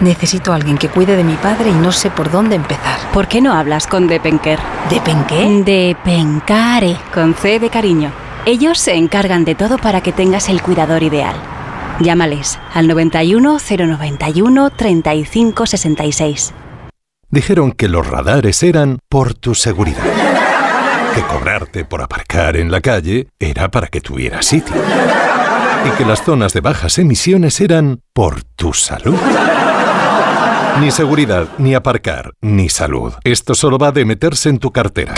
Necesito 0.00 0.52
a 0.52 0.56
alguien 0.56 0.76
que 0.76 0.88
cuide 0.88 1.16
de 1.16 1.24
mi 1.24 1.34
padre 1.34 1.70
y 1.70 1.74
no 1.74 1.90
sé 1.90 2.10
por 2.10 2.30
dónde 2.30 2.56
empezar. 2.56 2.98
¿Por 3.12 3.28
qué 3.28 3.40
no 3.40 3.54
hablas 3.54 3.86
con 3.86 4.06
Depenker? 4.06 4.58
¿Depenqué? 4.90 5.62
Depencare, 5.64 6.96
con 7.14 7.34
C 7.34 7.58
de 7.58 7.70
cariño. 7.70 8.12
Ellos 8.44 8.78
se 8.78 8.94
encargan 8.94 9.44
de 9.44 9.54
todo 9.54 9.78
para 9.78 10.02
que 10.02 10.12
tengas 10.12 10.48
el 10.48 10.60
cuidador 10.60 11.02
ideal. 11.02 11.34
Llámales 12.00 12.58
al 12.74 12.88
91 12.88 13.58
091 13.58 14.70
35 14.70 15.66
66. 15.66 16.54
Dijeron 17.30 17.72
que 17.72 17.88
los 17.88 18.06
radares 18.06 18.62
eran 18.62 18.98
por 19.08 19.34
tu 19.34 19.54
seguridad. 19.54 20.04
Que 21.14 21.22
cobrarte 21.22 21.84
por 21.86 22.02
aparcar 22.02 22.56
en 22.56 22.70
la 22.70 22.82
calle 22.82 23.28
era 23.40 23.70
para 23.70 23.88
que 23.88 24.02
tuvieras 24.02 24.44
sitio. 24.44 24.76
Y 25.86 25.90
que 25.96 26.04
las 26.04 26.22
zonas 26.22 26.52
de 26.52 26.60
bajas 26.60 26.98
emisiones 26.98 27.60
eran 27.60 28.00
por 28.12 28.42
tu 28.44 28.74
salud. 28.74 29.16
Ni 30.80 30.90
seguridad, 30.90 31.48
ni 31.56 31.74
aparcar, 31.74 32.34
ni 32.42 32.68
salud. 32.68 33.14
Esto 33.24 33.54
solo 33.54 33.78
va 33.78 33.92
de 33.92 34.04
meterse 34.04 34.50
en 34.50 34.58
tu 34.58 34.72
cartera. 34.72 35.14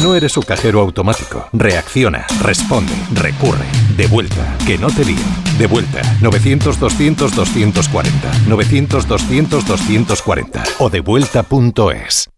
No 0.00 0.14
eres 0.14 0.36
un 0.36 0.44
cajero 0.44 0.80
automático. 0.80 1.48
Reacciona, 1.52 2.24
responde, 2.40 2.92
recurre. 3.12 3.64
De 3.96 4.06
vuelta, 4.06 4.56
que 4.66 4.78
no 4.78 4.86
te 4.88 5.04
lío. 5.04 5.18
De 5.58 5.66
vuelta, 5.66 6.00
900-200-240. 6.20 8.30
900-200-240. 8.46 10.62
O 10.78 10.88
devuelta.es. 10.90 12.30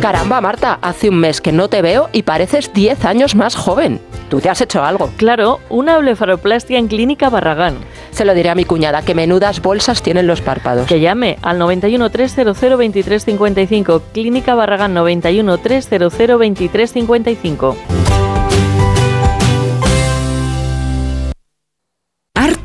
Caramba, 0.00 0.40
Marta, 0.40 0.78
hace 0.82 1.08
un 1.08 1.18
mes 1.18 1.40
que 1.40 1.52
no 1.52 1.68
te 1.68 1.82
veo 1.82 2.08
y 2.12 2.22
pareces 2.22 2.72
10 2.72 3.04
años 3.06 3.34
más 3.34 3.56
joven. 3.56 4.00
Tú 4.28 4.40
te 4.40 4.50
has 4.50 4.60
hecho 4.60 4.84
algo. 4.84 5.10
Claro, 5.16 5.60
una 5.68 5.98
blefaroplastia 5.98 6.78
en 6.78 6.88
Clínica 6.88 7.30
Barragán. 7.30 7.78
Se 8.10 8.24
lo 8.24 8.34
diré 8.34 8.50
a 8.50 8.54
mi 8.54 8.64
cuñada, 8.64 9.02
que 9.02 9.14
menudas 9.14 9.62
bolsas 9.62 10.02
tienen 10.02 10.26
los 10.26 10.42
párpados. 10.42 10.86
Que 10.86 11.00
llame 11.00 11.38
al 11.42 11.58
91 11.58 12.10
300 12.10 12.60
2355. 12.60 14.02
Clínica 14.12 14.54
Barragán 14.54 14.94
91 14.94 15.58
300 15.58 16.12
2355. 16.12 17.76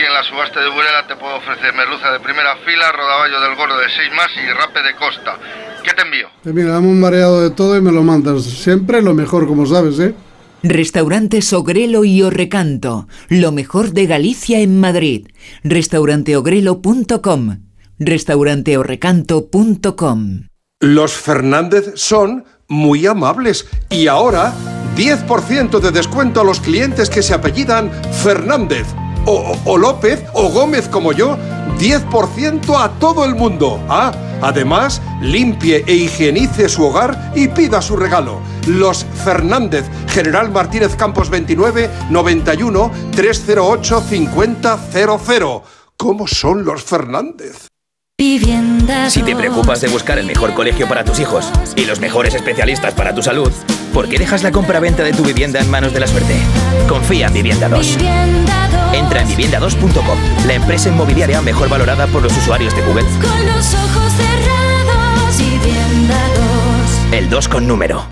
aquí 0.00 0.06
en 0.06 0.14
la 0.14 0.22
subasta 0.24 0.60
de 0.60 0.70
Burela 0.70 1.06
te 1.06 1.14
puedo 1.16 1.36
ofrecer 1.36 1.74
merluza 1.74 2.10
de 2.12 2.20
primera 2.20 2.56
fila, 2.64 2.90
rodaballo 2.92 3.38
del 3.40 3.54
gordo 3.56 3.76
de 3.78 3.88
6 3.88 4.10
más 4.16 4.28
y 4.36 4.46
rape 4.52 4.82
de 4.82 4.94
costa. 4.96 5.38
¿Qué 5.84 5.92
te 5.92 6.00
envío? 6.02 6.28
Eh, 6.44 6.52
mira, 6.54 6.72
dame 6.72 6.88
un 6.88 6.98
mareado 7.00 7.42
de 7.42 7.50
todo 7.50 7.76
y 7.76 7.82
me 7.82 7.92
lo 7.92 8.02
mandas. 8.02 8.42
Siempre 8.44 9.02
lo 9.02 9.12
mejor, 9.14 9.46
como 9.46 9.66
sabes, 9.66 9.98
¿eh? 9.98 10.14
Restaurantes 10.62 11.52
Ogrelo 11.52 12.04
y 12.04 12.22
Orrecanto, 12.22 13.08
lo 13.28 13.52
mejor 13.52 13.90
de 13.90 14.06
Galicia 14.06 14.60
en 14.60 14.80
Madrid. 14.80 15.28
Restauranteogrelo.com, 15.64 17.58
restauranteorrecanto.com. 17.98 20.48
Los 20.80 21.12
Fernández 21.12 21.92
son 21.96 22.46
muy 22.68 23.06
amables 23.06 23.66
y 23.90 24.06
ahora 24.06 24.54
10% 24.96 25.78
de 25.78 25.90
descuento 25.90 26.40
a 26.40 26.44
los 26.44 26.60
clientes 26.60 27.10
que 27.10 27.20
se 27.22 27.34
apellidan 27.34 27.90
Fernández 28.22 28.86
o, 29.26 29.56
o 29.64 29.78
López 29.78 30.24
o 30.32 30.48
Gómez 30.50 30.88
como 30.88 31.12
yo. 31.12 31.36
10% 31.78 32.76
a 32.78 32.90
todo 32.98 33.24
el 33.24 33.34
mundo. 33.34 33.80
Ah, 33.88 34.12
además, 34.42 35.00
limpie 35.22 35.84
e 35.86 35.94
higienice 35.94 36.68
su 36.68 36.84
hogar 36.84 37.32
y 37.34 37.48
pida 37.48 37.80
su 37.80 37.96
regalo. 37.96 38.40
Los 38.66 39.06
Fernández, 39.24 39.86
General 40.08 40.50
Martínez 40.50 40.94
Campos 40.96 41.30
29 41.30 41.88
91 42.10 42.90
308 43.14 44.02
5000. 44.08 44.56
¿Cómo 45.96 46.26
son 46.26 46.64
los 46.64 46.82
Fernández? 46.82 47.68
Si 49.08 49.22
te 49.22 49.34
preocupas 49.34 49.80
de 49.80 49.88
buscar 49.88 50.18
el 50.18 50.26
mejor 50.26 50.52
colegio 50.52 50.86
para 50.86 51.04
tus 51.04 51.20
hijos 51.20 51.50
y 51.74 51.86
los 51.86 52.00
mejores 52.00 52.34
especialistas 52.34 52.92
para 52.92 53.14
tu 53.14 53.22
salud, 53.22 53.50
¿por 53.92 54.08
qué 54.08 54.18
dejas 54.18 54.42
la 54.42 54.52
compra-venta 54.52 55.02
de 55.02 55.12
tu 55.12 55.22
vivienda 55.24 55.60
en 55.60 55.70
manos 55.70 55.92
de 55.92 56.00
la 56.00 56.06
suerte? 56.06 56.34
Confía 56.88 57.26
en 57.26 57.34
Vivienda 57.34 57.68
2. 57.68 57.98
Entra 58.92 59.22
en 59.22 59.28
vivienda2.com, 59.28 60.18
la 60.46 60.54
empresa 60.54 60.88
inmobiliaria 60.88 61.40
mejor 61.42 61.68
valorada 61.68 62.06
por 62.06 62.22
los 62.22 62.36
usuarios 62.36 62.74
de 62.74 62.82
Google. 62.82 63.04
Con 63.04 63.46
los 63.46 63.74
ojos 63.74 64.12
cerrados, 64.12 65.38
Vivienda 65.38 66.18
2. 67.10 67.14
El 67.18 67.30
2 67.30 67.48
con 67.48 67.66
número. 67.66 68.06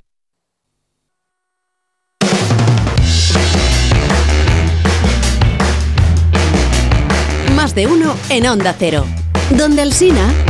Más 7.55 7.75
de 7.75 7.87
uno 7.87 8.15
en 8.29 8.47
Onda 8.47 8.75
Cero. 8.77 9.05
Donde 9.51 9.81
Alsina. 9.81 10.31
Pues 10.45 10.48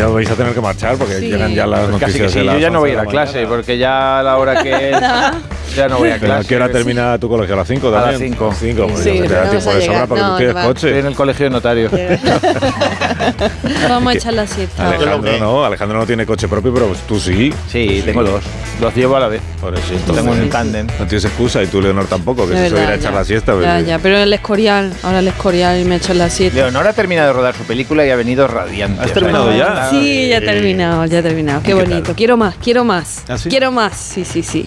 ya 0.00 0.06
vais 0.08 0.30
a 0.30 0.34
tener 0.34 0.54
que 0.54 0.60
marchar 0.62 0.96
porque 0.96 1.18
Sí. 1.18 1.28
llegan 1.30 1.54
ya 1.54 1.66
las 1.66 1.80
Pues 1.88 2.00
casi 2.00 2.18
noticias 2.18 2.26
que 2.26 2.32
sí, 2.32 2.38
de 2.38 2.44
las 2.46 2.54
yo 2.54 2.60
ya 2.60 2.70
no 2.70 2.78
11 2.78 2.80
voy 2.80 2.90
a 2.90 2.92
ir 2.94 2.98
a 2.98 3.04
la 3.04 3.10
clase 3.10 3.46
porque 3.46 3.76
ya 3.78 4.20
a 4.20 4.22
la 4.22 4.38
hora 4.38 4.62
que 4.62 4.90
es 4.90 4.96
ya 5.76 5.88
no 5.88 5.98
voy 5.98 6.10
a 6.10 6.18
clase. 6.18 6.48
qué 6.48 6.56
hora 6.56 6.68
termina 6.68 7.18
tu 7.18 7.28
colegio? 7.28 7.54
¿A 7.54 7.58
las 7.58 7.68
5 7.68 7.88
A 7.88 7.90
las 7.90 8.10
también? 8.12 8.32
5. 8.32 8.54
5, 8.58 8.86
pues 8.88 9.00
Sí, 9.04 9.18
ya 9.18 9.22
te 9.22 9.28
no 9.28 9.50
tiempo 9.50 9.54
vas 9.54 9.66
a 9.66 9.74
de 9.74 9.80
sobra 9.80 9.80
llegar. 9.92 10.08
porque 10.08 10.22
No, 10.22 10.30
tú 10.32 10.36
tienes 10.38 10.54
que 10.54 10.60
va. 10.60 10.66
coche. 10.66 10.86
Estoy 10.88 11.00
en 11.00 11.06
el 11.06 11.14
colegio 11.14 11.44
de 11.44 11.50
notario. 11.50 11.90
Vamos 13.88 14.12
a 14.12 14.16
echar 14.16 14.32
la 14.34 14.46
siesta. 14.46 14.88
Alejandro 14.88 15.38
no, 15.38 15.64
Alejandro 15.64 15.98
no 15.98 16.06
tiene 16.06 16.26
coche 16.26 16.48
propio, 16.48 16.72
pero 16.72 16.92
tú 17.08 17.18
sí. 17.18 17.52
Sí, 17.68 18.02
tengo 18.04 18.22
dos. 18.22 18.42
Los 18.80 18.94
llevo 18.94 19.16
a 19.16 19.20
la 19.20 19.28
vez. 19.28 19.42
Por 19.60 19.74
eso, 19.74 19.82
entonces, 19.92 20.24
Tengo 20.24 20.30
un 20.42 20.48
tándem. 20.48 20.86
No 20.98 21.06
tienes 21.06 21.24
excusa 21.24 21.62
y 21.62 21.66
tú, 21.66 21.80
Leonor, 21.82 22.06
tampoco, 22.06 22.46
que 22.46 22.54
se 22.54 22.58
a 22.58 22.62
verdad, 22.62 22.94
echar 22.94 23.12
ya. 23.12 23.18
la 23.18 23.24
siesta. 23.24 23.52
Ya, 23.52 23.74
pues, 23.74 23.86
ya, 23.86 23.98
pero 23.98 24.18
el 24.18 24.32
Escorial, 24.32 24.92
ahora 25.02 25.18
el 25.18 25.28
Escorial 25.28 25.80
y 25.80 25.84
me 25.84 25.94
ha 25.94 25.98
hecho 25.98 26.14
la 26.14 26.30
siesta. 26.30 26.58
Leonor 26.60 26.86
ha 26.86 26.92
terminado 26.92 27.28
de 27.28 27.32
rodar 27.34 27.54
su 27.54 27.64
película 27.64 28.06
y 28.06 28.10
ha 28.10 28.16
venido 28.16 28.46
radiante. 28.48 29.02
¿Has 29.02 29.12
terminado 29.12 29.52
ya? 29.56 29.88
Sí, 29.90 30.28
ya 30.28 30.38
he 30.38 30.40
terminado, 30.40 31.04
ya 31.06 31.18
he 31.18 31.22
terminado. 31.22 31.62
Qué 31.62 31.72
¿Y 31.72 31.74
qué 31.74 31.80
bonito. 31.84 32.14
Quiero 32.16 32.36
más, 32.36 32.54
quiero 32.62 32.84
más. 32.84 33.22
¿Ah, 33.28 33.36
sí? 33.38 33.48
Quiero 33.48 33.70
más, 33.72 33.96
sí, 33.96 34.24
sí, 34.24 34.42
sí. 34.42 34.64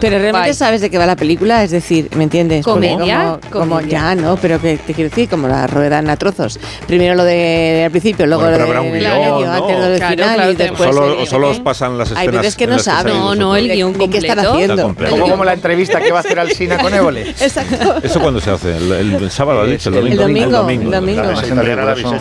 Pero 0.00 0.18
realmente 0.24 0.48
Bye. 0.50 0.54
sabes 0.54 0.80
de 0.80 0.90
qué 0.90 0.98
va 0.98 1.06
la 1.06 1.16
película, 1.16 1.62
es 1.62 1.70
decir, 1.70 2.08
¿me 2.16 2.24
entiendes? 2.24 2.64
Comedia, 2.64 3.38
Como, 3.50 3.66
como 3.66 3.76
comedia. 3.76 3.90
ya, 3.98 4.14
¿no? 4.14 4.36
Pero 4.36 4.60
que 4.60 4.76
te 4.76 4.94
quiero 4.94 5.10
decir, 5.10 5.28
como 5.28 5.48
la 5.48 5.66
ruedan 5.66 6.10
a 6.10 6.16
trozos. 6.16 6.58
Primero 6.86 7.14
lo 7.14 7.24
de 7.24 7.82
al 7.86 7.90
principio, 7.90 8.26
luego 8.26 8.42
Bueno, 8.42 8.58
lo 8.58 8.64
pero 8.66 8.72
de 8.72 8.78
habrá 8.78 8.90
un 8.92 8.98
guion, 8.98 9.12
medio, 9.20 9.46
¿no? 9.46 9.52
antes 9.52 9.78
lo 9.78 9.84
del 9.86 9.98
Claro, 9.98 10.12
final 10.14 10.34
claro, 10.34 10.52
y 10.52 10.56
después. 10.56 10.94
solo, 10.94 11.12
el- 11.14 11.18
o 11.22 11.26
solo 11.26 11.50
os 11.50 11.60
pasan 11.60 11.98
las 11.98 12.10
Hay 12.12 12.26
escenas. 12.26 12.42
veces 12.42 12.56
que 12.56 12.66
no 12.66 12.78
saben. 12.78 13.14
No, 13.14 13.34
no, 13.34 13.56
el 13.56 13.68
guion 13.68 13.94
qué 13.94 14.18
están 14.18 14.38
haciendo. 14.40 14.94
Como, 15.10 15.28
como 15.28 15.44
la 15.44 15.52
entrevista 15.54 16.00
que 16.00 16.10
va 16.12 16.18
a 16.18 16.20
hacer 16.20 16.38
Alsina 16.38 16.78
con 16.78 16.92
Évole. 16.94 17.30
Exacto. 17.40 17.96
¿Eso 18.02 18.20
cuándo 18.20 18.40
se 18.40 18.50
hace? 18.50 18.76
¿El, 18.76 18.92
el- 18.92 19.14
el 19.14 19.30
sábado 19.30 19.60
ha 19.62 19.66
dicho? 19.66 19.90
¿El 19.90 20.08
El 20.08 20.16
domingo? 20.16 20.50
domingo, 20.50 20.84
el 20.84 20.90
domingo. 20.90 21.22
Hecho. 21.30 21.54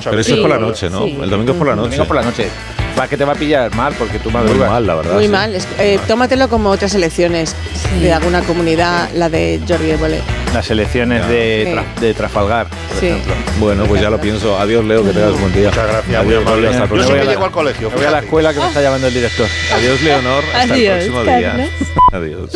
Pero 0.09 0.19
eso 0.21 0.33
es 0.35 0.39
por 0.41 0.49
la 0.49 0.57
noche, 0.59 0.89
¿no? 0.89 1.05
El 1.05 1.29
domingo 1.29 1.51
es 1.53 1.57
por 1.57 1.67
la 1.67 1.75
noche. 1.75 1.89
Domingo 1.97 2.05
por 2.05 2.15
la 2.15 2.21
noche. 2.23 2.47
Va 2.99 3.08
que 3.08 3.17
te 3.17 3.25
va 3.25 3.34
a 3.34 3.36
pillar 3.36 3.73
mal 3.75 3.93
porque 3.97 4.19
tú 4.19 4.29
Muy 4.29 4.41
madrugas. 4.43 4.69
mal, 4.69 4.86
la 4.86 4.95
verdad. 4.95 5.13
Muy 5.15 5.23
sí. 5.25 5.29
mal. 5.29 5.56
Es- 5.56 5.67
eh, 5.79 5.99
tómatelo 6.08 6.47
como 6.47 6.69
otras 6.69 6.93
elecciones 6.93 7.56
de 7.99 8.13
alguna 8.13 8.41
comunidad, 8.41 9.10
la 9.15 9.29
de 9.29 9.60
Jordi 9.67 9.91
Évole. 9.91 10.21
Las 10.53 10.69
elecciones 10.69 11.27
de, 11.27 11.63
Sí. 11.65 11.71
Tra- 11.73 11.99
de 12.01 12.13
Trafalgar, 12.13 12.67
por 12.67 12.99
Sí. 12.99 13.08
ejemplo. 13.08 13.34
Bueno, 13.60 13.86
pues 13.86 13.99
ya 14.01 14.12
lo 14.12 14.21
pienso. 14.21 14.60
Adiós, 14.60 14.86
Leo, 14.86 15.03
que 15.03 15.12
tengas 15.12 15.39
buen 15.39 15.51
día. 15.53 15.69
Muchas 15.69 15.88
gracias, 15.88 16.23
muy 16.25 16.34
Adiós. 16.36 16.45
Leo, 16.62 16.69
hasta 16.69 16.69
el 16.69 16.71
Yo 16.71 16.84
sí 16.84 16.88
próximo 16.89 17.15
que 17.15 17.21
día. 17.21 17.32
llego 17.32 17.45
al 17.45 17.51
colegio. 17.51 17.89
Me 17.89 17.95
voy 17.95 18.06
a 18.06 18.12
la 18.12 18.19
escuela 18.19 18.53
que 18.53 18.60
me 18.60 18.67
está 18.67 18.82
llamando 18.82 19.08
el 19.08 19.13
director. 19.13 19.47
Adiós, 19.73 20.01
Leonor. 20.01 20.43
Hasta 20.53 20.73
Adiós, 20.75 21.03
el 21.03 21.12
próximo 21.12 21.23
día. 21.38 21.69
Adiós. 22.12 22.49